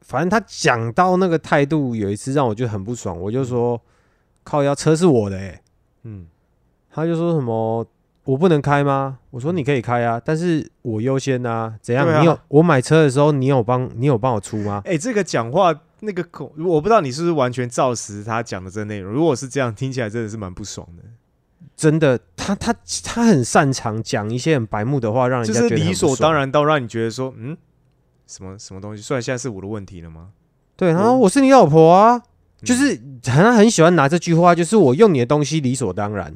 [0.02, 3.80] 反正他讲到那个态度，有一次让我就很不爽，我就说
[4.44, 5.62] 靠要车是我的哎、
[6.04, 6.28] 嗯
[6.90, 7.86] 他就说什么
[8.26, 9.20] 我不能开吗？
[9.32, 12.08] 我说你可以开啊，但是我优先啊，怎样？
[12.08, 14.82] 啊你有我买车的时候，你有帮你有帮我出吗？
[14.86, 19.12] 哎、这个讲话那个口，我不知道你是不是完全照实他讲的这内容。
[19.12, 21.04] 如果是这样，听起来真的是蛮不爽的，
[21.76, 26.34] 真的，他他他很擅长讲一些很白目的话，让人就是家觉得理所当。
[26.34, 27.58] 然到让你觉得说，嗯，
[28.28, 29.02] 什么什么东西？
[29.02, 30.30] 虽然现在是我的问题了吗？
[30.76, 32.22] 对，然后我是你老婆啊，
[32.64, 36.36] 就嗯是他很喜欢拿这句话，就是我用你的东西理所当然。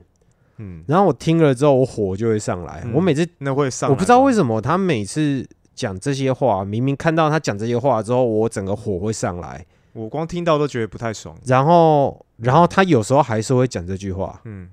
[0.57, 2.81] 嗯，然后我听了之后，我火就会上来。
[2.85, 9.65] 嗯我每次那会上，我不知道为，什么他每次讲这些话，明明看到他讲这些话之后，我整个火会上来。
[9.93, 11.35] 我光听到都觉得不太爽。
[11.45, 14.41] 然后，然后他有时候还是会讲这句话。
[14.45, 14.69] 嗯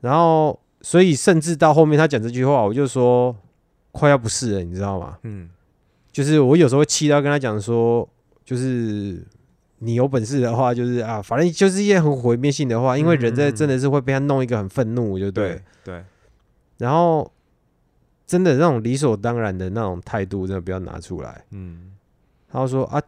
[0.00, 3.34] 然后，所以甚至到后面他讲这句话，我就说
[3.92, 5.18] 快要不是了，你知道吗？
[5.22, 5.48] 嗯
[6.12, 8.08] 就是我有时候会气到跟他讲说，
[8.44, 9.24] 就是
[9.82, 15.94] 你有本事的话，就是啊，反正就是一些很毁灭性的话，因为人在真的是会被他弄一个很愤怒，就对了对。
[15.96, 16.04] 对，
[16.78, 17.30] 然后
[18.26, 21.44] 真的那种理所当然的那种态度，真的不要拿出来。
[21.50, 21.92] 嗯
[22.52, 23.00] 他说啊，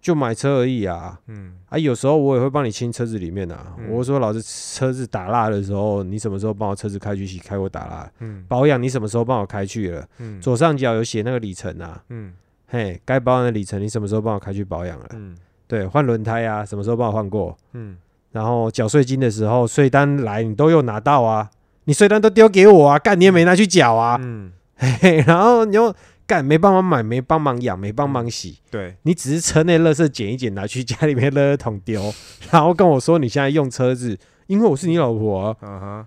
[0.00, 3.74] 就买车而已啊，嗯啊，有时候我也会帮你清车子里面啊。
[3.78, 8.12] 嗯我说老师车子打蜡的时候，你什么时候帮我车子开去洗，开过打蜡？
[8.20, 10.06] 嗯保养你什么时候帮我开去了？
[10.18, 12.32] 嗯左上角有写那个里程啊，嗯
[12.68, 15.06] 嘿，该保养的里程你什么时候帮我开去保养了？
[15.14, 15.36] 嗯
[15.70, 17.56] 对，换轮胎啊，什么时候帮我换过？
[17.72, 17.96] 嗯
[18.32, 21.48] 然后缴税金的时候，税单来你都有拿到啊，
[21.84, 25.94] 你税单都丢给我啊，干你也没拿去缴啊，嗯，嘿 嘿，然后你又
[26.26, 32.12] 干没帮忙买，没帮忙养，没帮忙洗，对，你只是车内垃圾捡一捡，拿去家里面垃圾桶丢，
[32.52, 34.16] 然后跟我说你现在用车子，
[34.46, 35.56] 因为我是你老婆、啊。
[35.62, 36.06] 嗯哼。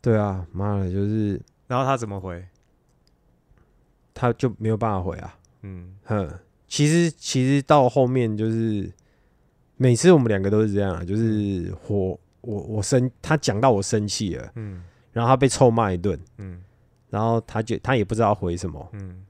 [0.00, 2.44] 对啊，妈的，就是然后他怎么回？
[4.14, 5.34] 他就没有办法回啊。
[5.62, 6.30] 嗯哼，
[6.68, 8.92] 其实其实到后面就是
[9.76, 14.82] 每次我们两个都是这样啊，就是我我我生他讲到我生气了，嗯。
[15.12, 16.62] 然后他被臭骂一顿，嗯。
[17.08, 19.24] 然后他就他也不知道回什么，嗯，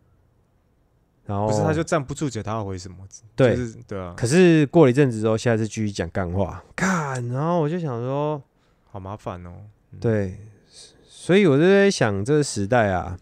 [1.26, 2.96] 然后不是，他就站不住脚，他要回什么？
[3.36, 3.54] 对。
[3.54, 8.42] 就是对啊，可是过了一阵子之后，下次继续讲干话，干，然后我就想说，
[8.90, 9.52] 好麻烦哦。
[9.92, 10.38] 嗯，对，
[11.06, 13.16] 所以我就在想这个时代啊，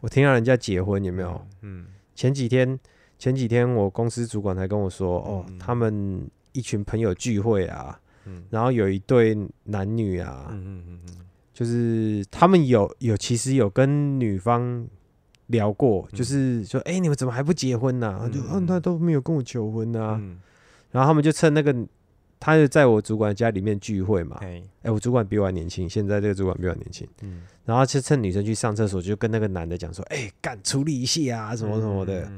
[0.00, 1.46] 我听到人家结婚有没有？
[1.60, 1.86] 嗯？
[2.16, 2.80] 前几天
[3.22, 5.56] 前几天我公司主管才跟我说，哦，嗯。
[5.56, 8.42] 他们一群朋友聚会啊，嗯。
[8.50, 11.14] 然后有一对男女啊，嗯嗯嗯嗯。
[11.54, 14.84] 就是他们有有其实有跟女方
[15.46, 16.18] 聊过，嗯。
[16.18, 20.18] 就是说，哎、你们怎么还不结婚呢、就，嗯嗯、他都没有跟我求婚啊。
[20.20, 20.40] 嗯，
[20.90, 21.72] 然后他们就趁那个，
[22.40, 24.38] 他就在我主管家里面聚会嘛。
[24.40, 27.06] 哎，哎、我主管比我还年轻，现在这个主管比我年轻。
[27.20, 32.28] 嗯，然后就趁女生去上厕所，就跟那个男的讲说，哎、干处理一下啊，什么什么的。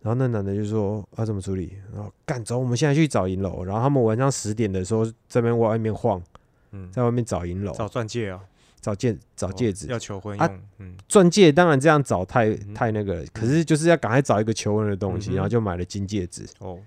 [0.00, 1.76] 然后那男的就说啊、怎么处理？
[1.92, 3.64] 然后干走，我们现在去找银楼。
[3.64, 6.22] 然后他们晚上十点的时候这边外面晃，
[6.70, 8.40] 嗯，在外面找银楼，找钻戒啊，
[8.80, 9.86] 找戒找戒指。
[9.86, 9.90] 哦。
[9.90, 10.96] 要求婚啊用，嗯。
[11.08, 12.74] 钻戒当然这样找太嗯。
[12.74, 15.34] 太那个了，可是就是要赶快找一个求婚的东西，嗯。
[15.34, 16.46] 然后就买了金戒指。
[16.60, 16.78] 哦，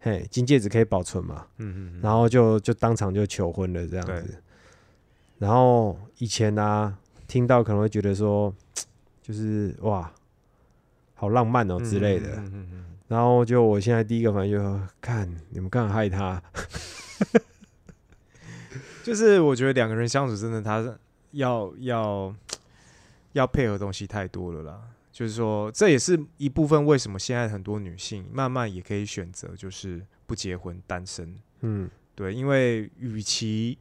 [0.00, 4.42] 嘿，金戒指可以保存嘛，嗯嗯嗯，然后就就当场就求婚了这样子。
[5.38, 6.96] 然后以前呢、
[7.28, 8.52] 听到可能会觉得说，
[9.22, 10.10] 就是哇，
[11.16, 12.40] 好浪漫哦之类的。
[13.08, 16.40] 然后就我现在第一个反应就看你们干嘛害他？
[19.02, 20.98] 就是我觉得两个人相处真的，他
[21.32, 22.34] 要要
[23.32, 24.80] 要配合的东西太多了啦。
[25.12, 31.34] 就是说，这也是一部分为什么现在很多女性慢慢也可以选择就是不结婚单身。
[31.60, 33.78] 嗯，对，因为与其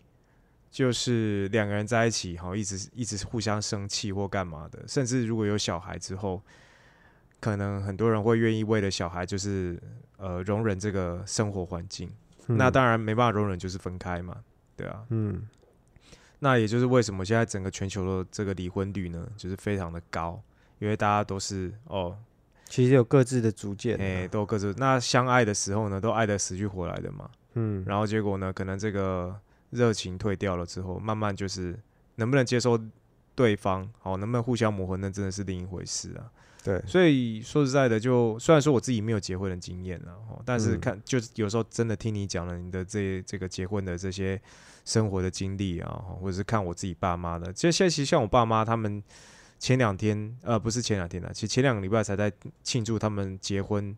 [0.71, 6.41] 就是两个人在一起，好一直一直互相生气或干嘛的，甚至如果有小孩之后，
[7.45, 9.79] 可能很多人会愿意为了小孩，就是
[10.17, 12.09] 呃容忍这个生活环境。
[12.47, 14.37] 那嗯当然没办法容忍，就是分开嘛，
[14.75, 15.05] 对啊。
[15.09, 15.47] 嗯
[16.39, 20.41] 那也就是为什么现在整个全球的这个离婚率呢，就是非常的高，
[20.79, 22.17] 因为大家都是哦，
[22.65, 24.03] 其实有各自的主见啊。
[24.03, 27.29] 哎、都有各自那相爱的时候呢，都爱得死去活来的嘛。
[27.53, 29.39] 嗯，然后结果呢，可能这个
[29.69, 31.77] 热情退掉了之后，慢慢就是
[32.15, 32.79] 能不能接受
[33.35, 36.25] 对方，好、能不能互相磨合，那真的是另一回事啊。
[36.65, 40.79] 对，所以说实在的就，虽然说我自己没有结婚的经验了，哦，但是嗯。
[40.79, 44.41] 看、就是有时候真的听你讲了你的这这个结婚的这些
[44.83, 49.03] 生活的经历啊，哦或者是看我自己爸妈的，其实现在其实像我爸妈他们
[49.59, 53.95] 前两天呃不是前两天了，其实前两个礼拜才在庆祝他们结婚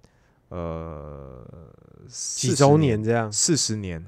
[0.49, 1.41] 呃
[2.09, 4.05] 几周年这样，四十年。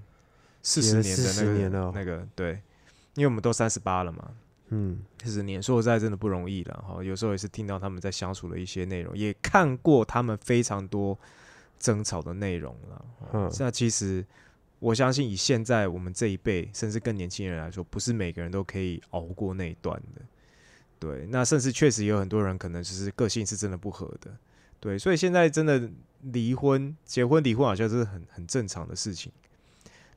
[0.61, 2.51] 四十年的那40个年哦那个对，
[3.15, 4.29] 因为我们都三十八了嘛，
[4.69, 7.03] 嗯，四十年，说实在真的不容易了哈。
[7.03, 11.17] 有时候也是听到他们在相处的一些内容，也看过他们非常多
[11.79, 13.05] 争吵的内容了。
[13.33, 14.25] 嗯那其实
[14.79, 20.21] 我相信，以现在我们这一辈，甚至更年轻人来说，不是每个人都可以熬过那一段的。
[20.99, 24.31] 对，那甚至确实有很多人可能就是个性是真的不合的。
[24.79, 25.89] 对，所以现在真的
[26.21, 29.31] 离婚、结婚、离婚好像是很很正常的事情。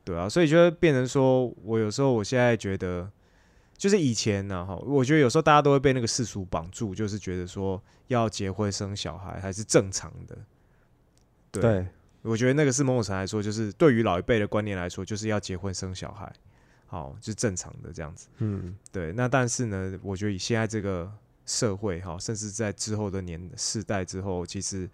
[0.05, 3.09] 对啊，所以就会变成说，我有时候我现在觉得，
[3.83, 10.39] 就是以前呢，哈，我觉得有时候大家都会被那个世俗绑住，就是觉得说要结婚生小孩还是正常的。
[11.51, 11.89] 对，对，
[12.23, 16.33] 我觉得那个是某种程度来说，就是对于老一辈的观念来说，就是要结婚生小孩，
[16.87, 18.29] 好，就是正常的这样子。
[18.39, 21.13] 嗯，对，那但是呢，我觉得以现在这个
[21.45, 24.89] 社会哈，甚至在之后的年世代之后，其实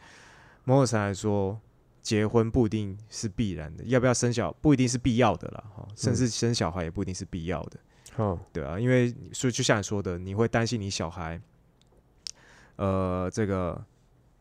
[0.64, 1.60] 某种程度来说，
[2.00, 7.78] 结婚不一定是必然的，要不要生小不一定是必要的啦，哈，甚至生小孩也不一定是必要的，
[8.18, 11.40] 好，对啊，因为所以就像你说的，你会担心你小孩，
[12.74, 13.80] 呃，这个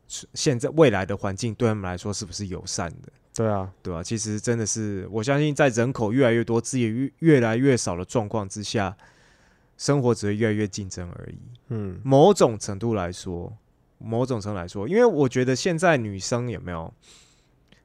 [0.07, 3.13] 现在未来的环境对他们来说是不是友善的？
[3.35, 8.97] 对啊，对啊、其实真的是，我相信在人口越来越多、资源越越来越少的状况之下，
[9.77, 11.37] 生活只会越来越竞争而已。
[11.67, 13.55] 嗯，某种程度来说，
[13.99, 16.91] 某种程度来说，因为我觉得现在女生有没有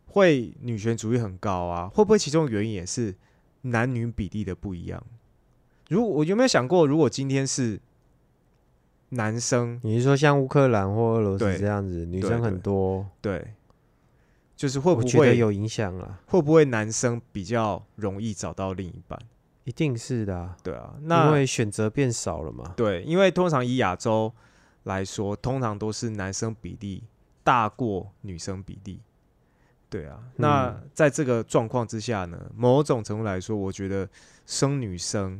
[0.06, 1.86] 会女权主义很高啊？
[1.88, 3.14] 会不会其中原因也是
[3.60, 5.04] 男女比例的不一样？
[5.92, 7.78] 如果我有没有想过，如果今天是
[9.10, 13.54] 男生，你是说像乌克兰或俄罗斯对这样子，女对生很对多，对，
[14.56, 19.18] 就是会不我觉得会有影响啊，会不会男生比较容易找到另一半？
[19.64, 24.32] 一定是的啊，对啊，那因为选择变少了嘛，对，因为通常以亚洲
[24.84, 27.04] 来说，通常都是男生比例
[27.44, 28.98] 大过女生比例。
[29.90, 34.08] 对啊，那嗯在这个状况之下呢，某种程度来说，我觉得
[34.46, 35.38] 生女生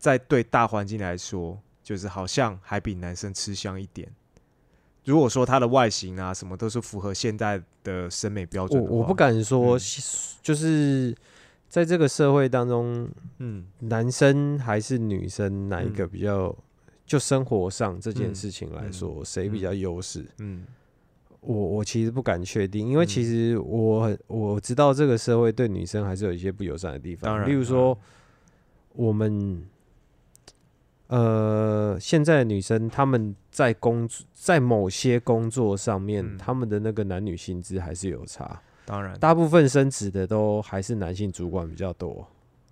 [0.00, 4.10] 在对大环境来说，就是好像还比男生吃香一点。
[5.04, 9.80] 如果说他的外形啊什么都是符合现代的审美标准我我不敢说嗯，
[10.42, 11.14] 就是
[11.68, 16.56] 在这个社会当中，嗯，男生还是女生哪一嗯个比较？
[17.06, 20.24] 就生活上这件嗯事情来嗯说，谁比较优势？
[20.38, 20.64] 嗯
[21.40, 27.98] 我我其实不敢确定，因为嗯其实我很我知道这个社会对女生还是有一些不友善的地方，当然，例如说
[28.92, 29.64] 我们
[31.10, 36.38] 呃现在的女生她们在工作在某些工作上面，嗯。
[36.38, 42.26] 她们的那个男女薪资还是有差，当然，大部分升职的都还是男性主管比较多。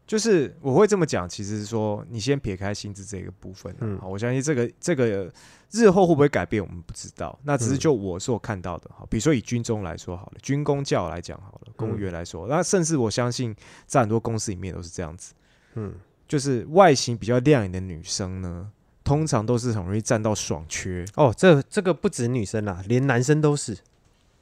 [0.07, 3.99] 就是我会这么讲，其实是说你先撇开薪资这个部分、啊，嗯。
[3.99, 5.31] 好，我相信这个这个
[5.71, 7.39] 日后会不会改变，我们不知道。
[7.43, 15.35] 那只是嗯就我所看到的，哈，比如说以军中来说好了，军工教来讲好了，公务嗯员来说，那甚至我相信在很多公司里面都是这样子，
[15.75, 15.93] 嗯，
[16.29, 18.71] 就是外形比较亮眼的女生呢，
[19.03, 21.05] 通常都是很容易占到爽缺。
[21.17, 23.77] 哦，这这个不止女生啦，连男生都是。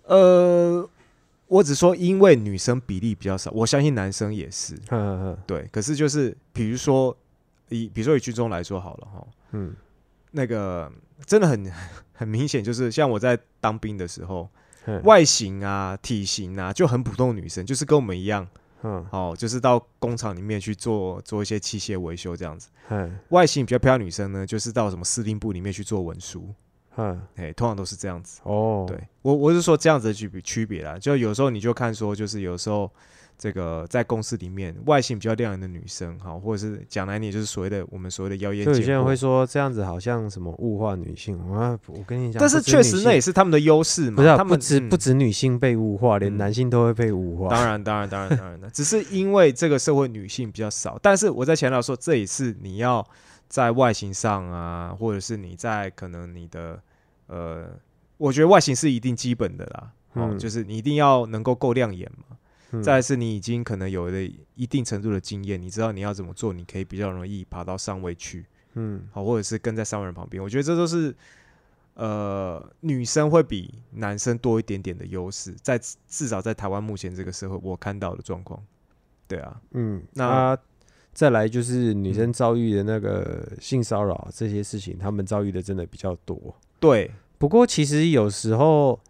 [0.02, 0.88] 呃，
[1.46, 4.76] 我只说因为女生比例比较少，我相信男生也是。
[5.46, 7.16] 对，可是就是比如说
[7.68, 9.74] 以比如说以剧中来说好了哈，嗯
[10.32, 10.92] 那个
[11.24, 11.72] 真的很
[12.12, 14.48] 很明显，就是像我在当兵的时候，
[15.04, 18.46] 外形啊、体型啊就很普通的女生，就是跟我们一样，
[18.88, 22.68] 嗯哦，就是到工厂里面去做做一些器械维修这样子。
[22.88, 26.54] 嗯外形比较漂亮女生呢，就是到什么司令部里面去做文书，
[26.96, 28.40] 嗯，哎，通常都是这样子。
[28.44, 32.88] 哦，对我我是说这样子的区别区别啦，就有时候你就看说，就是有时候
[33.36, 39.16] 这个在公司里面外形比较亮眼的女生，哈，或者是讲来你就是所谓的我们所谓的妖艳就有些人会。
[39.16, 44.88] 说这样子好像什么物化女性，我我跟你讲，但是确实那也是他们的优势嘛，不是啊他们不止嗯。
[44.90, 46.36] 不止女性被物化，连嗯。
[46.36, 47.48] 男性都会被物化。
[47.48, 53.02] 当然，当然，当然，当然的， 只是因为这个社会女性比较少，但是我在强调说，这也是你要
[53.48, 56.78] 在外形上啊，或者是你在可能你的
[57.28, 57.70] 呃，
[58.18, 60.38] 我觉得外形是一定基本的啦，哦，嗯。
[60.38, 62.06] 就是你一定要能够够亮眼
[62.82, 64.18] 再来是你已经可能有了
[64.54, 69.08] 一定程度的经验，你知道你要怎么做，你可以比较容易爬到上位去，嗯。
[69.12, 71.14] 好，或者是跟在上位人旁边，我觉得这都是。
[71.98, 78.62] 呃，女生会比男生多一点点的优势，在至少在台湾目前这个社会，我看到的状况，
[79.26, 80.58] 对啊，嗯，那那
[81.14, 82.32] 再来就是女生嗯。
[82.34, 86.54] 遭遇的那个性骚扰这些事情，她们遭遇的真的比较多。
[86.78, 87.10] 对。
[87.38, 89.00] 不过其实有时候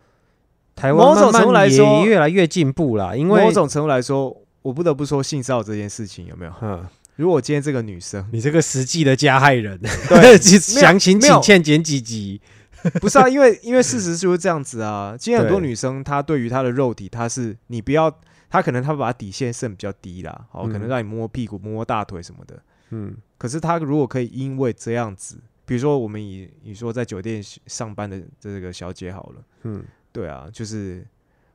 [0.77, 6.53] 台某种程度来说越来越进步啦，因为某种程度来说，我不得不说性骚扰这件事情有没有？
[6.61, 12.41] 嗯，如果今天这个女生你这个实际的加害人，对 详情请欠减几集。
[13.01, 15.16] 不是啊，因为因为事实就是这样子啊。
[15.18, 18.12] 今天很多女生她对于她的肉体，她是你不要，
[18.49, 22.62] 她可能她把底线设比较低啦，好，嗯可能让你摸摸屁股、摸摸大腿什么的。
[22.91, 29.83] 嗯可是她如果可以因为这样子，比如说我们以你说在酒店上班的这个小姐好了，嗯
[30.16, 31.06] 对啊，就是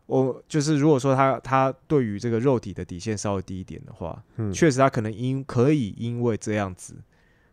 [0.06, 6.94] 我就是如果说他他对于这个肉体的底线稍微低一点的话，嗯，确实他可能因可以因为这样子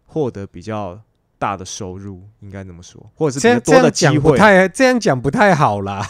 [0.06, 1.00] 获得比较
[1.38, 6.04] 大的收入，应该这么说，或者是这样多的样讲不机会，太这样讲不太好啦，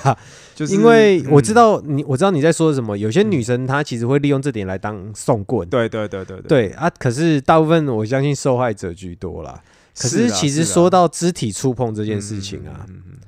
[0.54, 1.54] 就是因为我知嗯。
[1.54, 2.96] 道你我知道你在说什么。
[2.96, 6.70] 有些女生她其实会利用这点来当送棍，对对对对对。
[6.70, 9.62] 啊，可是大部分我相信受害者居多啦。
[10.00, 13.18] 可是啊其实说到肢体触碰这件事情啊，嗯嗯嗯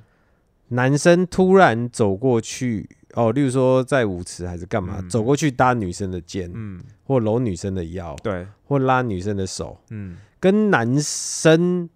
[0.73, 5.09] 男生突然走过去，哦，例如说在舞池还是干嘛，嗯。
[5.09, 10.17] 走过去搭女生的肩，嗯，或搂女生的腰，对，或拉女生的手，嗯。
[10.39, 11.89] 跟男生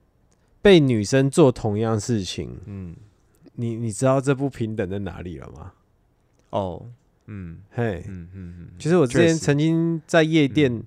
[0.61, 2.95] 被女生做同样事情，嗯，
[3.55, 5.73] 你你知道这不平等在哪里了吗？
[6.51, 6.87] 哦，
[7.27, 7.59] 嗯。
[7.71, 10.83] 嘿，嗯嗯嗯，其实我之确实前曾经在夜店，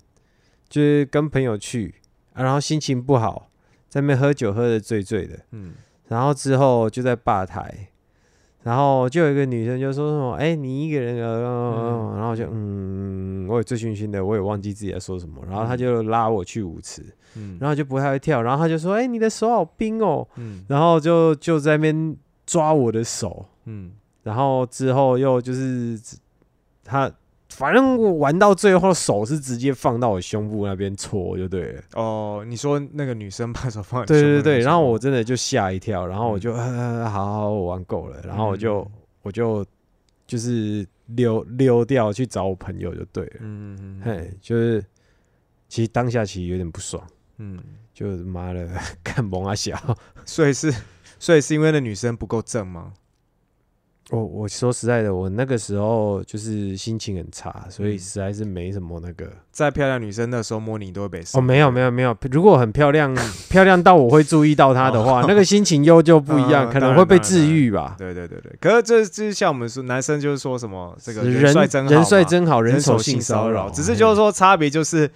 [0.68, 1.94] 就是跟朋友去、
[2.34, 3.50] 啊，然后心情不好，
[3.88, 5.72] 在那边喝酒喝的醉醉的，嗯
[6.08, 7.88] 然后之后就在吧台，
[8.62, 12.16] 然后就有一个女生就说什么：“哎、你一个人啊，嗯。
[12.16, 17.04] 然后就嗯，我也醉醺醺的，我也忘记自己在说什么，然后他就拉我去舞池，
[17.36, 20.26] 嗯，然后就不太会跳，然后他就说：“哎、你的手好冰哦。
[20.36, 23.92] 嗯”然后就就在那边抓我的手，嗯。
[24.24, 25.98] 然后之后又就是
[26.84, 27.10] 他，
[27.48, 31.82] 反正我玩到最后手是直接放到我胸部那边搓就对了。
[31.94, 38.90] 哦，你说那个女生把手放在对对对，然后我真的就吓一跳，然后我就、呃，好好，我玩够了，然后我就、嗯
[39.22, 39.66] 我就
[40.26, 43.36] 就是溜溜掉去找我朋友就对了。
[43.40, 44.82] 嗯嗯嗯嘿，就是
[45.68, 47.02] 其实当下其实有点不爽，
[47.36, 47.58] 嗯，
[47.92, 48.66] 就妈的
[49.02, 49.76] 干萌啊小。
[50.24, 50.72] 所以是
[51.18, 52.92] 所以是因为那女生不够正吗？
[54.10, 59.30] 我我说实在的，我那个时候就是心情很差，所以嗯实在是没什么那个。
[59.52, 63.14] 再漂亮女生那时候摸你都会被哦，没有没有没有，如果很漂亮，
[63.50, 67.96] 漂亮到我会注意到她的话，那个心情又就不一样，嗯可能会被治愈吧。
[67.98, 75.10] 对对对对，可是这这像我们说男生就是说什么这个人帅真好人帅真好，人手性性骚扰，只是就是说差别就是，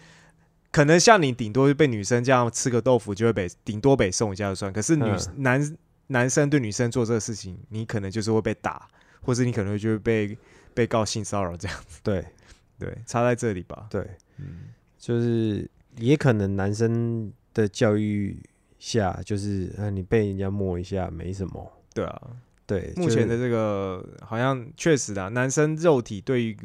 [0.71, 5.77] 可能像你顶多被女生这样吃个豆腐就会被顶多被送一下就算，可是女、嗯男
[6.13, 8.89] 男生对女生做这个事情，你可能就是会被打，
[9.23, 10.39] 或者你可能就会被
[10.73, 12.25] 被告性骚扰这样子，对。
[12.79, 14.05] 对，差在这里吧，对，
[14.39, 14.73] 嗯。
[14.99, 18.37] 就是也可能男生的教育
[18.81, 21.73] 下，就是啊，你被人家摸一下没什么。
[21.95, 22.23] 对啊，
[22.67, 26.57] 对，目前的这个好像确实啊，男生肉体对于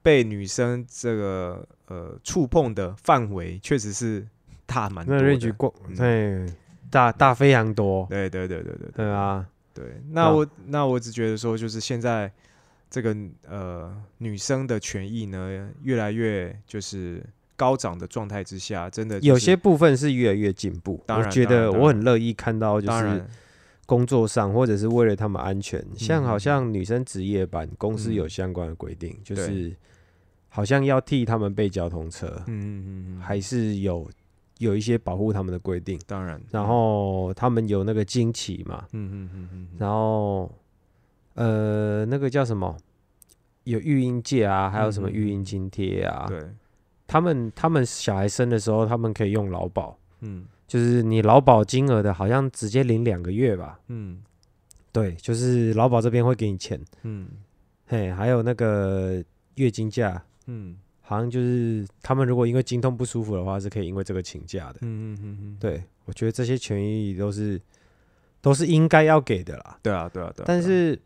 [0.00, 4.26] 被女生这个呃触碰的范围确实是
[4.64, 6.52] 大蛮多那的
[6.92, 8.06] 大大非常多。
[8.10, 9.10] 对对对对对对。
[9.10, 12.30] 啊，对，那那我那我只觉得说，就是现在
[12.90, 13.16] 这个
[13.48, 17.24] 呃女生的权益呢，越来越就是
[17.56, 21.02] 高涨的状态之下，真的、就是、有些部分是越来越进步。
[21.06, 23.24] 当然我觉得我很乐意看到，就是
[23.86, 29.74] 工作上或者是为了他们安全，像好嗯像女生值夜班，公司嗯有相关的规定，就是
[30.48, 34.08] 好像要替他们备交通车，嗯嗯嗯嗯，还是有
[34.62, 36.00] 有一些保护他们的规定。
[36.06, 40.50] 当然，然后他们有那个经期嘛，嗯嗯嗯嗯嗯，然后
[41.34, 42.76] 呃那个叫什么？
[43.64, 46.26] 有育婴界啊，还有什么育婴津贴啊？
[46.28, 46.42] 对，
[47.06, 50.46] 他们他们小孩生的时候，他们可以用劳保，嗯。
[50.66, 53.78] 就是你劳保金额的，好像直接领两个月吧。
[53.88, 54.22] 嗯。
[54.90, 56.80] 对，就是劳保这边会给你钱。
[57.02, 57.28] 嗯。
[57.86, 59.22] 嘿，还有那个
[59.56, 60.76] 月经假，嗯
[61.12, 64.78] 好像就是他们如果因为经痛不舒服的话，是可以因为这个请假的。
[64.80, 67.60] 嗯嗯嗯嗯，对，我觉得这些权益都是
[68.40, 69.78] 都是应该要给的啦。
[69.82, 70.98] 对啊对啊对啊，但是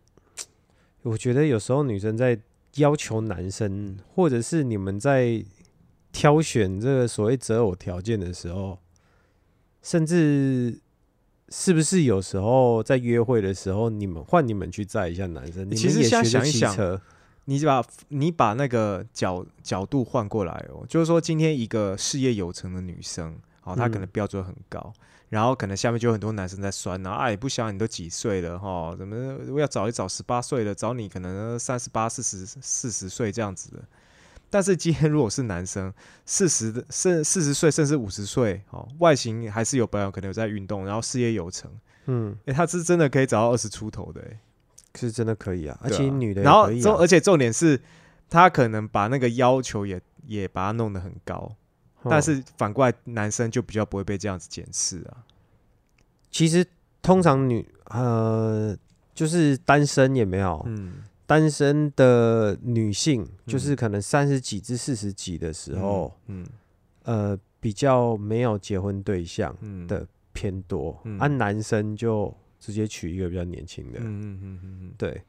[1.03, 2.39] 我觉得有时候女生在
[2.77, 5.45] 要求男生，或者是你们在
[6.13, 8.79] 挑选这个所谓择偶条件的时候，
[9.83, 10.79] 甚至
[11.49, 17.01] 是不是有时候在约会的时候，你们换你们去载一下男生，你其实现在们也学着想一想
[17.47, 24.11] 你把你把那个角角度换过来哦，就是说今天一个事业有成的女生，哦，她可能嗯。
[24.13, 24.93] 标准很高，
[25.29, 33.83] 然后可能下面就有很多男生在酸啊，哎，不想你都几岁了哈、怎么我要找一找十八岁的，找你可能三十八、四十、四十岁这样子的。
[34.49, 35.93] 但是今天如果是男生，
[36.25, 41.71] 四十的甚四十岁甚至五十岁，哦，外形还是有保养，可能有在运动，然后事业有成，
[42.07, 44.39] 嗯，哎、他是真的可以找到二十出头的、欸，
[45.01, 47.81] 是真的可以啊，而且女的也然后而且重点是，
[48.31, 51.55] 他可能把那个要求也也把它弄得很高，
[52.05, 55.25] 但哦是反过来男生就比较不会被这样子检视啊。
[56.31, 56.67] 其实
[57.03, 58.77] 通常女呃
[59.15, 66.47] 就是单身也没有，嗯，单身的女性就嗯是可能三十几至四十几的时候，嗯
[67.05, 75.23] 呃比较没有结婚对象嗯的偏多，嗯啊男生就直接娶一个比较年轻的，嗯嗯嗯嗯嗯，对，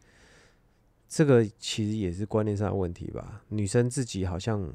[1.08, 3.42] 这个其实也是观念上的问题吧。
[3.50, 4.74] 女生自己好像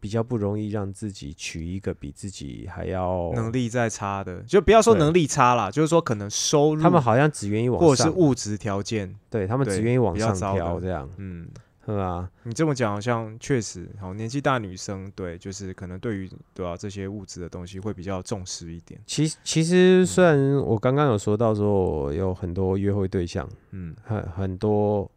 [0.00, 11.48] 比较不容易让自己娶一个比自己还要能，力再差的，就不要说能力差啦，就是说可能收入他们好像只愿意往上或者是，物质条件，对他们只对愿意往上挑这样，嗯，
[11.84, 12.30] 是啊？
[12.44, 25.10] 你这么讲好像确实，好年纪大女生对，就是可能对于对啊这些物质的东西会比较重视一点，其其实虽然我刚刚有说到说我有很多约会对象，嗯很很多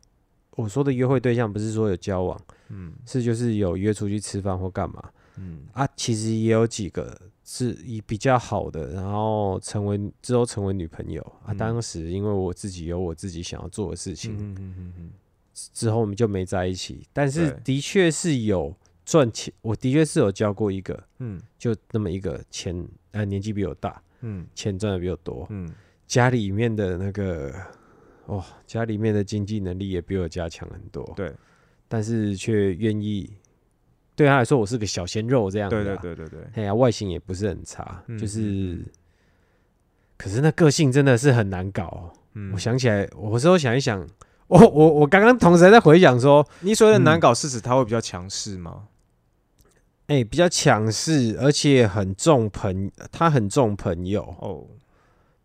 [0.55, 2.39] 我说的约会对象不是说有交往，
[2.69, 5.03] 嗯是就是有约出去吃饭或干嘛
[5.37, 5.87] 嗯啊。
[5.95, 7.15] 其实也有几个
[7.45, 11.53] 是以比较好的，然后成为之后成为女朋友啊。
[11.53, 15.11] 嗯当时因为我自己有我自己想要做的事情，嗯嗯嗯嗯
[15.73, 17.07] 之后我们就没在一起。
[17.11, 21.39] 但是的确是有赚钱，我的确是有交过一个，嗯。
[21.57, 24.45] 就那么一个钱呃年纪比我大，嗯。
[24.53, 25.69] 钱赚的比我多，嗯。
[26.05, 27.53] 家里面的那个
[28.25, 31.03] 哦，家里面的经济能力也比我家强很多。
[31.15, 31.33] 对。
[31.87, 33.31] 但是却愿意
[34.15, 38.85] 对他来说，我是个小鲜肉这样子、对对，对对对，哎呀，外形也不是很差，嗯就是，嗯。
[40.17, 42.51] 可是那个性真的是很难搞哦、嗯。
[42.53, 44.05] 我想起来，我有时候想一想，
[44.47, 47.19] 我我我刚刚同时还在回想说，你所谓的难嗯。
[47.19, 48.83] 搞是指他会比较强势吗？
[50.07, 54.63] 哎、比较强势，而且很重朋，他很重朋友，哦，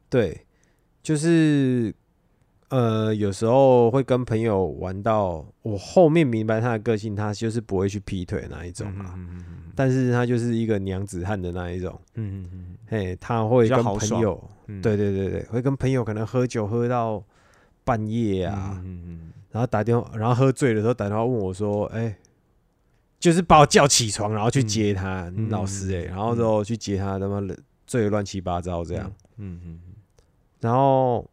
[0.09, 0.47] 对，
[1.03, 1.93] 就是
[2.69, 17.21] 呃，有时候会跟朋友玩到，我后面明白他的个性，他就是不会去劈腿那一种嗯啊，嗯嗯嗯但是他就是一个娘子汉的那一种，嗯嗯嗯嘿，他会跟朋友，嗯，对对对对，会跟朋友可能喝酒喝到
[17.85, 22.17] 半夜啊，嗯嗯然后打电话，然后喝醉的时候打电话问我说，哎、
[23.21, 26.07] 就是把我叫起床，然后去接他，嗯老师哎、嗯。
[26.07, 29.81] 然后之后去接他，他妈的醉得乱七八糟这这样，，嗯嗯
[30.61, 31.29] 然后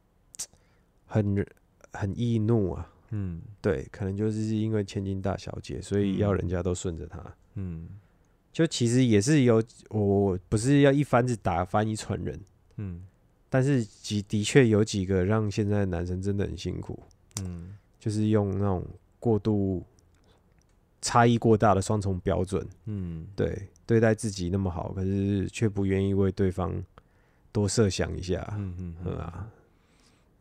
[1.06, 1.46] 很
[1.94, 3.42] 很易怒啊，嗯。
[3.62, 7.24] 对，可能就是因为千金大小姐，所以要嗯人家都顺着他。
[7.56, 7.88] 嗯。
[8.52, 12.38] 就其实也是有，我不是要一竿子打翻一船人，
[12.78, 13.04] 嗯
[13.50, 17.02] 但是几的确有几个让现在的男生真的很辛苦，
[17.42, 18.86] 嗯就是用那种
[19.20, 19.84] 过度
[21.02, 26.72] 差异过大的双重标准，嗯，对对待自己那么好，可是却不愿意为对方
[27.52, 29.50] 多设想一下，嗯嗯嗯啊，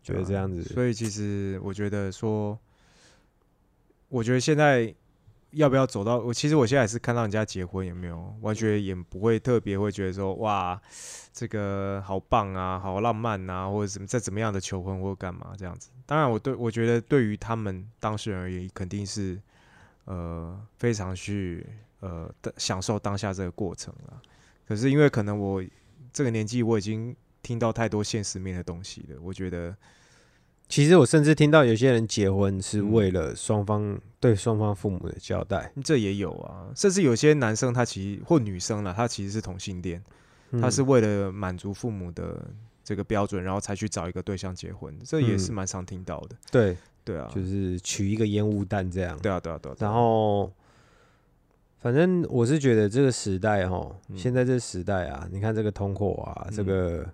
[0.03, 2.59] 觉得这样子，所以其实我觉得说，
[4.09, 4.95] 我觉得现在
[5.53, 10.81] 要不要走到我，其实我现在也是看到人家结婚有没有，完全也不会特别会觉得说哇，
[11.33, 15.91] 这个好棒啊，好浪漫啊，或者怎么在怎么样的求婚或干嘛这样子。
[16.05, 19.41] 当然，我对我觉得对于他们当事人而言，肯定是
[20.05, 21.67] 呃非常去
[22.01, 24.21] 呃享受当下这个过程了。
[24.67, 25.65] 可是因为可能我
[26.13, 29.75] 这个年纪，我已经听到太多现实面的东西了，我觉得。
[30.69, 32.93] 其实我甚至听到有些人结婚是嗯。
[32.93, 40.03] 为了双方对双方父母的交代，这也有啊，甚至有些男生他其实或女生啦，他其实是同性恋，
[40.61, 42.47] 他是嗯为了满足父母的
[42.85, 45.55] 这个标准，然后才去找一个对象结婚，这也是嗯。
[45.55, 46.37] 蛮常听到的。
[46.51, 49.77] 对，对啊，就是取一个烟雾弹这样，对啊，对啊，对啊。
[49.81, 50.53] 然后，
[51.79, 54.17] 反正我是觉得这个时代哈，嗯。
[54.19, 57.11] 现在这个时代啊，你看这个通货啊，这嗯个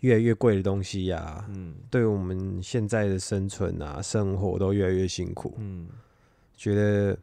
[0.00, 1.74] 越来越贵的东西呀、嗯。
[1.90, 5.54] 对我们现在的生存啊、生活都越来越辛苦。
[5.58, 5.88] 嗯。
[6.56, 7.18] 觉得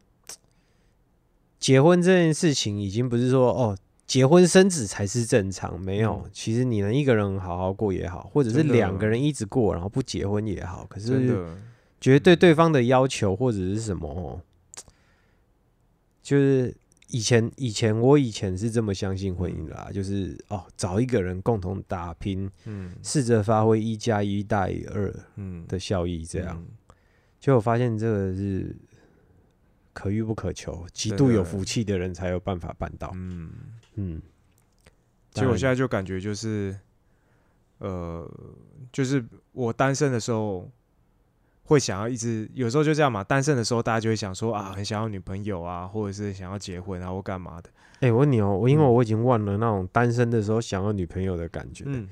[1.58, 3.76] 结婚这件事情已经不是说哦，
[4.06, 6.22] 结婚生子才是正常，没有。
[6.24, 6.30] 嗯。
[6.32, 11.36] 其实你能一个人好好过也好，或者是两个人一直过，然后不结婚也好，可是
[12.00, 14.40] 觉得对对方的要求或者是什么哦，
[16.22, 16.74] 就是
[17.08, 26.56] 以前以前我以前是这么相信婚姻的啦，就是哦找一个人共同打拼，嗯试着发挥一加一大于二嗯，的效益，这样。
[26.58, 26.66] 嗯
[27.38, 28.74] 结果发现这个是
[29.92, 33.10] 可遇不可求，极度有福气的人才有办法办到。
[33.14, 33.50] 嗯，
[33.96, 34.22] 嗯，
[35.30, 36.74] 其实我现在在就感觉就是，
[37.78, 38.26] 呃，
[38.90, 39.22] 就是
[39.52, 40.70] 我单身的时候。
[41.64, 47.68] 会想要一直有时候就这样嘛，单身的时候大家就会想说啊，很想要女朋友啊，或者是想要结婚啊，或干嘛的。
[48.00, 51.84] 哎、我问你哦，我因为嗯我已经忘了那种单身的时候想要女朋友的感觉。
[51.86, 52.08] 嗯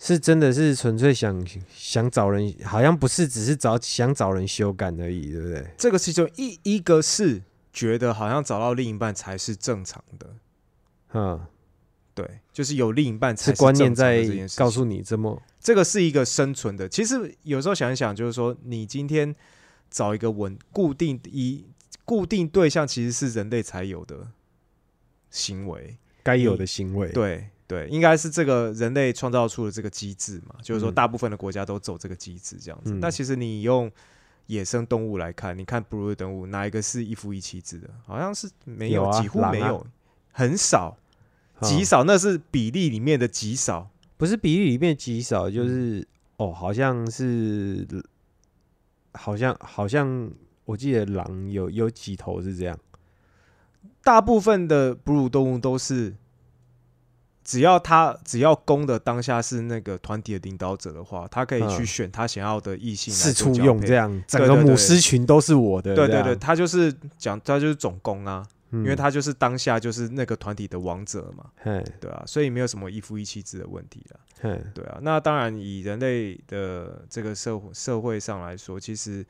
[0.00, 1.44] 是真的是纯粹想
[1.74, 5.66] 想找人，好像不是只是找想找人修改而已，对不对？
[5.76, 7.42] 这个其中一一个是
[7.72, 10.30] 觉得好像找到另一半才是正常的，
[11.14, 11.46] 嗯，对，
[12.58, 14.26] 就是有另一半才是观念在
[14.56, 16.88] 告诉你这么这个是一个生存的。
[16.88, 19.32] 其实有时候想一想，就是说你今天
[19.88, 21.64] 找一个稳固定一
[22.04, 24.26] 固定对象，其实是人类才有的
[25.30, 25.96] 行为。
[26.24, 32.92] 该有的行为。，对对，应该是这个人类创造出的这个机制嘛，就是说嗯大部分的国家都走这个机制这样子。
[32.92, 33.88] 嗯那其实你用
[34.46, 37.88] 野生动物来看，你看哺乳动物哪一个是一夫一妻制的？
[38.04, 39.86] 好像是没有啊几乎没有，
[40.32, 41.04] 很少，嗯
[41.62, 43.90] 极少，那是比例里面的极少。
[44.16, 46.04] 不是比例里面极少，嗯就是、
[46.38, 47.86] 哦，好像是，
[49.12, 50.28] 好像好像
[50.64, 52.76] 我记得狼有有几头是这样，
[54.02, 56.16] 大部分的哺乳动物都是，
[57.44, 63.94] 只要它只要公的当下是那个团体的领导者的话，他可以去嗯选他想要的异性来处用这。
[63.94, 74.98] 样，整个母狮群都是我的，对对对，，他就是讲他就是总攻啊，因因为他就是当下就是那个团体的王者嘛，嘿对啊，所以没有什么一夫一妻制的问题了，对啊。
[75.00, 79.24] 那当然以人类的这个社会社会上来说，其实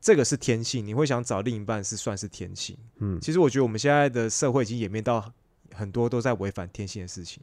[0.00, 2.76] 这个是天性，你会想找另一半是算是天性。
[2.98, 5.32] 嗯，其实我觉得我们现在的社会已经演变到
[5.72, 7.42] 很多都在违反天性的事情，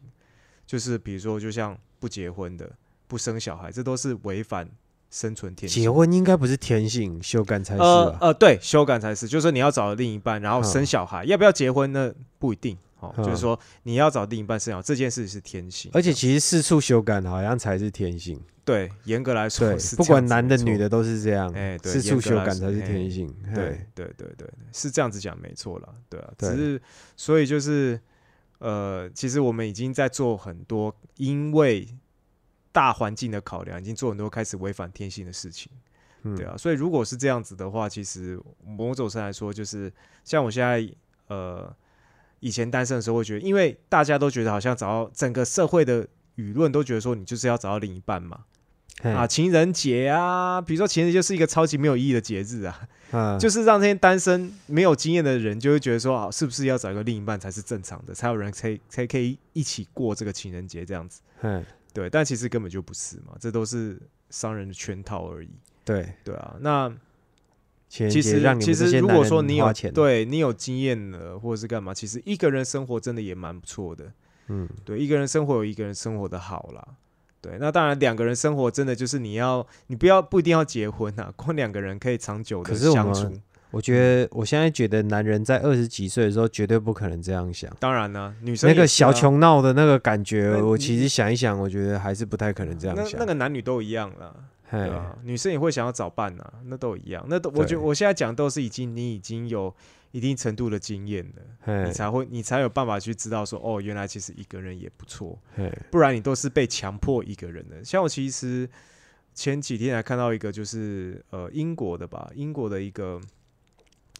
[0.66, 2.70] 就是比如说就像不结婚的、
[3.08, 4.70] 不生小孩，这都是违反
[5.14, 5.84] 生存天性。
[5.84, 7.86] 结婚应该不是天性，修改才是吧？
[7.86, 10.64] 呃呃，对，修改才是，就是说你要找另一半，然后嗯。
[10.64, 12.12] 生小孩，要不要结婚呢？
[12.40, 13.24] 不一定哦，嗯。
[13.24, 23.88] 就是说你要找另一半生小孩这件事是天性，而且其实四处修改好像才是天性，对严格来说是，不管男的女的都是这样，哎对四处修改才是天性，对嘿。
[23.94, 26.50] 对对对，是这样子讲没错啦，对啊，对。
[26.50, 26.82] 只是
[27.16, 28.00] 所以就是
[28.58, 31.88] 呃，其实我们已经在做很多，因为
[32.74, 35.72] 大环境的考量，已经做很多开始违反天性的事情，
[36.24, 36.36] 嗯。
[36.36, 39.94] 对啊，所以如果是这样子的话，其实某种上来说，就是
[40.26, 40.86] 像我现在
[41.28, 41.74] 呃
[42.40, 46.06] 以前单身的时候，会觉得，因为大家都觉得好像找到整个社会的
[46.36, 48.46] 舆论都觉得说你就是要找到另一半嘛，
[49.04, 61.22] 啊，情人节啊，比如说情人节就是一个超级没有意义的节日啊，啊，就是让这些单身没有经验的人就会觉得说，啊，是不是要找一个另一半才是正常的，才有人可以才可以一起过这个情人节这样子？
[61.40, 61.64] 嘿
[61.94, 65.50] 对，但其实根本就不是嘛，这都是商人的圈套而已。
[65.86, 66.92] 对，对啊，那
[67.88, 74.12] 其实节让你其实如果说你有对你有经验了，或者是干嘛，其实一个人生活真的也蛮不错的。
[74.48, 76.86] 嗯，对，一个人生活有一个人生活的好啦。
[77.40, 83.32] 对，那当然两个人生活真的就是你要，你不要不一定要结婚啊，光两个人可以长久的相处。
[83.74, 87.76] 我觉得我现在觉得男人在二十几岁的时候绝对不可能这样想。
[87.80, 93.20] 当然呢、女生那个小穷闹的那个感觉，我其实想一想，我觉得还是不太可能这样那想。
[93.20, 94.32] 那个男女都一样啦，
[94.70, 97.26] 嘿对啊，女生也会想要找伴啊、那都一样。
[97.28, 99.74] 那都我觉得我现在讲都是已经你已经有
[100.12, 101.26] 一定程度的经验
[101.66, 105.36] 了，你才会你才有办法去知道说哦，原来其实一个人也不错，
[105.90, 107.84] 不然你都是被强迫一个人的。
[107.84, 108.70] 像我其实
[109.34, 113.20] 前几天还看到一个就是呃英国的吧，英国的一个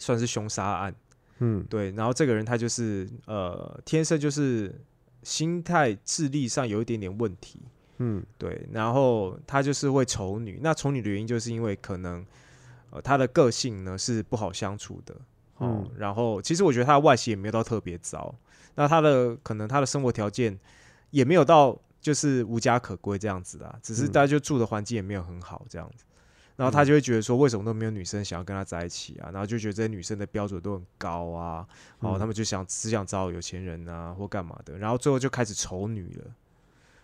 [0.04, 0.94] 算是凶杀案，
[1.40, 4.74] 嗯对，然后这个人他就是呃天生就是
[5.24, 7.60] 心态智力上有一点点问题，
[8.00, 10.60] 嗯对，然后他就是会丑女。
[10.62, 12.26] 那丑女的原因就是因为可能
[12.90, 15.16] 呃他的个性呢是不好相处的
[15.58, 15.86] 哦。
[15.86, 18.36] 嗯然后其实我觉得他的外形也没有到特别糟，
[18.76, 20.60] 那他的可能他的生活条件
[21.12, 26.04] 也没有到就是无家可归这样子啊，只是嗯大家就住的环境也没有很好这样子。
[26.56, 29.30] 然后他就会觉得说，为什么都没有女生想要跟他在一起啊？
[29.32, 31.66] 然后就觉得这些女生的标准都很高啊，
[32.00, 34.78] 然后他们就想只想找有钱人啊，或干嘛的。
[34.78, 36.32] 然后最后就开始丑女了。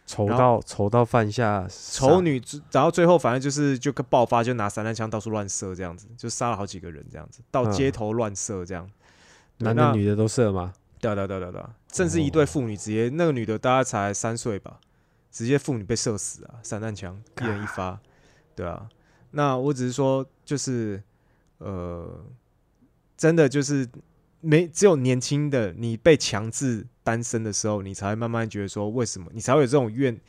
[0.05, 8.89] 丑到丑到犯下丑女，然后最后反正就是就跟爆发，就拿散弹枪到处乱射这样子，就杀了好几个人这样子，到嗯街头乱射这样。
[9.59, 10.73] 男的女的都射吗？
[10.99, 11.63] 对啊对啊对
[11.93, 14.79] 甚至一对父女直接那个女的大概才三岁吧，
[15.31, 17.99] 直接妇女被射死啊，散弹枪一人一发，
[18.55, 18.89] 对啊。
[19.31, 21.01] 那我只是说，就是
[21.59, 22.25] 呃，
[23.17, 23.87] 真的就是
[24.41, 30.19] 没只有年轻的你被强制单身的时候，你才会慢慢觉得说，为什么你才会有这种怨、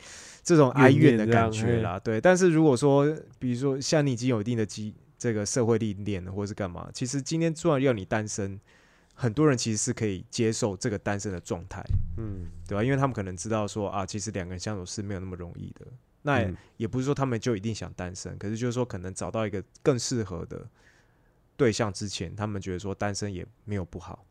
[0.42, 1.98] 这种哀怨的感觉啦。
[1.98, 3.06] 对，但是如果说，
[3.38, 8.58] 比如说像你已经有一定的基这个社会历练了，或者是干嘛，其实今天突然要你单身，
[9.14, 11.82] 很多人其实是可以接受这个单身的状态，
[12.16, 12.82] 嗯，对吧？
[12.82, 15.86] 因为他们可能知道说啊，其实两个人相处是没有那么容易的。
[16.22, 20.66] 那也,、嗯也不是说他们就一定想单身，可是就是说可能找到一个更适合的
[21.56, 24.24] 对象之前，他们觉得说单身也没有不好。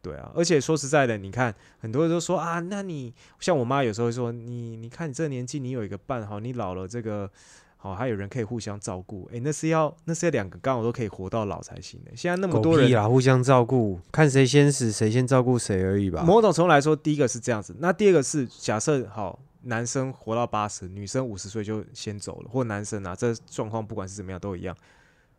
[0.00, 7.28] 对啊，而且说实在的，你看很多人都说啊，那你像我妈有时候会说，你你看你这个年纪，你有一个伴，好，你老了这个
[7.76, 12.12] 好，还有人可以互相照顾，诶，那是要那是要两个刚好都可以活到老才行的。
[12.14, 16.22] 现在那么多人屁啦，互相照顾，看谁先死，谁先照顾谁而已吧。
[16.22, 19.36] 某种程度来说，第一个是这样子，那第二个是假设好，
[19.68, 24.76] 男生活到八十，女生五十岁就先走了，或男生啊，这状况不管是怎么样都一样。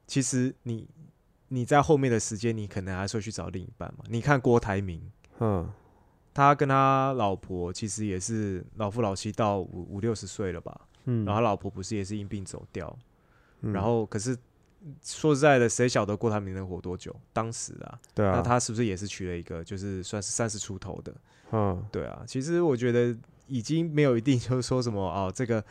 [0.06, 0.88] 其实你
[1.50, 4.04] 你在后面的时间，你可能还是会去找另一半嘛。
[4.08, 5.02] 你看郭台铭，
[5.40, 5.68] 嗯，
[6.34, 12.96] 他跟他老婆其实也是老夫老妻到五五六十岁了吧，嗯，然后他老婆不是也是因病走掉，
[13.62, 14.38] 嗯然后可是
[15.04, 17.16] 说实在的，谁晓得郭台铭能活多久？
[17.34, 21.14] 当时啊，对啊，那他是不是也是娶了一个就是算是三十出头的？
[21.52, 23.18] 嗯，对啊，其实我觉得
[23.50, 25.64] 已经没有一定就是说什么 哦，这个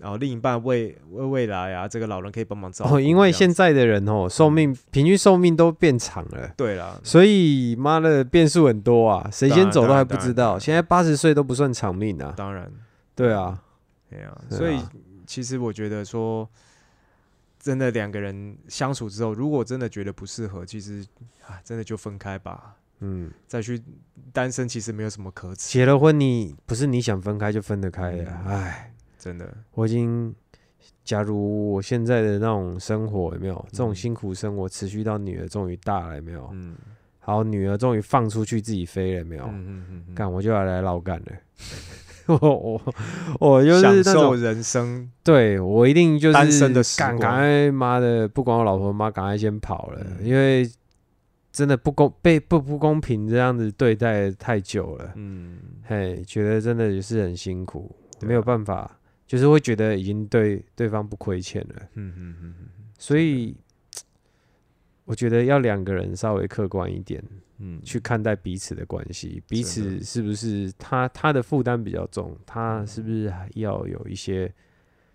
[0.00, 6.52] 哦另一半未未未来啊，这个老人可以帮忙照顾哦，因为现在的人哦，寿命平均寿命都变长了。
[6.56, 10.58] 对啦，所以妈的变数很多啊，谁先走都还不知道。
[10.58, 12.34] 现在八十岁都不算长命啊。
[12.36, 12.70] 当然
[13.14, 13.62] 对啊，
[14.10, 14.80] 对啊，对啊所以
[15.26, 16.48] 其实我觉得说，
[17.58, 21.06] 真的两个人相处之后，如果真的觉得不适合，其实
[21.46, 22.74] 啊，真的就分开吧。
[23.00, 23.80] 嗯，再去
[24.32, 28.42] 单身，其实没有什么可耻，结了婚你不是你想分开就分得开的啊。
[28.46, 28.52] 嗯。
[28.52, 29.52] 唉，真的。
[29.72, 30.34] 我已经，
[31.04, 33.66] 假如我现在的那种生活有没有？
[33.70, 36.48] 这种嗯辛苦生活持续到女儿终于大了有没有？
[36.52, 36.76] 嗯，
[37.20, 39.44] 好，女儿终于放出去自己飞了有没有？
[39.44, 41.26] 嗯嗯嗯嗯，干我就要来老干了。
[42.26, 42.94] 我我
[43.38, 50.26] 我就是享受人生，对我一定就是单身的时赶光赶快妈的，不管我老婆妈，赶快先跑了，嗯。
[50.26, 50.66] 因为
[51.54, 58.26] 真的不公被不不公平这样子对待太久了，嗯，嘿，觉得真的也是很辛苦，啊。
[58.26, 62.66] 没有办法，就是会觉得已经对对方不亏欠了，嗯嗯嗯嗯
[62.98, 63.56] 所以
[65.04, 67.22] 我觉得要两个人稍微客观一点
[67.58, 74.52] 嗯，去看待彼此的关系，彼此是不是他他的负担比较重，他是不是要有一些，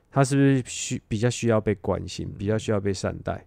[0.10, 3.46] 他是不是需比较需要被关心，比较需要被善待？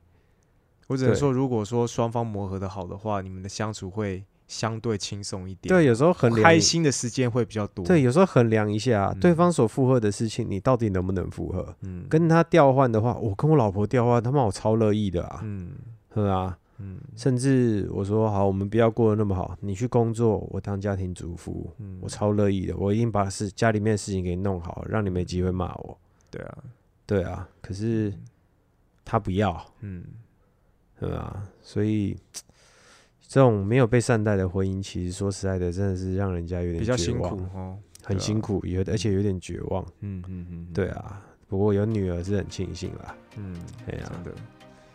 [0.87, 7.85] 对我只能说，如果说双方磨合的好的话，你们的相处会相对轻松一点，对，有时候衡量开心的时间会比较多。
[7.87, 11.75] 对，，有时候衡量一下、嗯对方所负荷的事情，你到底能不能负荷？
[11.81, 15.73] 嗯，跟他调换的话，我跟我老婆调换，他妈我超乐意的啊，嗯
[16.15, 25.97] 是啊，嗯甚至我说好，我们不要过得那么好，你去工作，我当家庭主妇，嗯，我超乐意的，我一定把事家里面的事情给弄好，让你没机会骂我。
[26.31, 26.59] 对啊，
[27.07, 28.13] 对啊，可是
[29.05, 30.05] 他不要，嗯
[31.03, 31.43] 对吧？
[31.63, 32.17] 所以
[33.29, 37.79] 这种没有被善待的婚姻，其实说实在的，真的是让人家有点比较辛苦哦。
[38.05, 39.83] 很对啊辛苦，有而且有点绝望。
[40.01, 43.17] 嗯嗯嗯，对啊，不过有女儿是很庆幸啦。
[43.37, 43.57] 嗯，
[43.87, 44.41] 哎呀真的，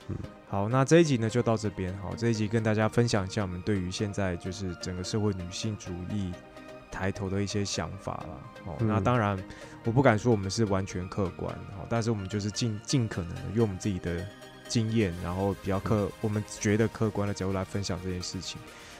[0.10, 0.16] 嗯
[0.50, 1.96] 好，那这一集呢就到这边。
[1.98, 6.32] 好，这一集跟大家分享一下我们对于现在就是整个社会女性主义
[6.92, 8.40] 抬头的一些想法啦。
[8.66, 9.42] 哦，那嗯当然
[9.84, 14.26] 我不敢说我们是完全客观，好，但是我们就是尽尽可能的用我们自己的
[14.68, 18.60] 经验，然后比较客，我们觉得客观的角度来分享这件事情。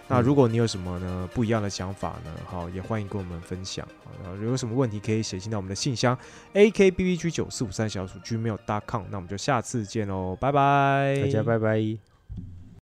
[0.10, 2.34] 那嗯如果你有什么呢不一样的想法呢？
[2.46, 3.86] 好，也欢迎跟我们分享。
[4.06, 6.18] 好，然后如果有什么问题可以写信到我们的信箱
[6.54, 9.04] a k b b g 九四五三小鼠 gmail.com。
[9.10, 12.07] 那我们就下次见喽，拜拜，大家拜拜。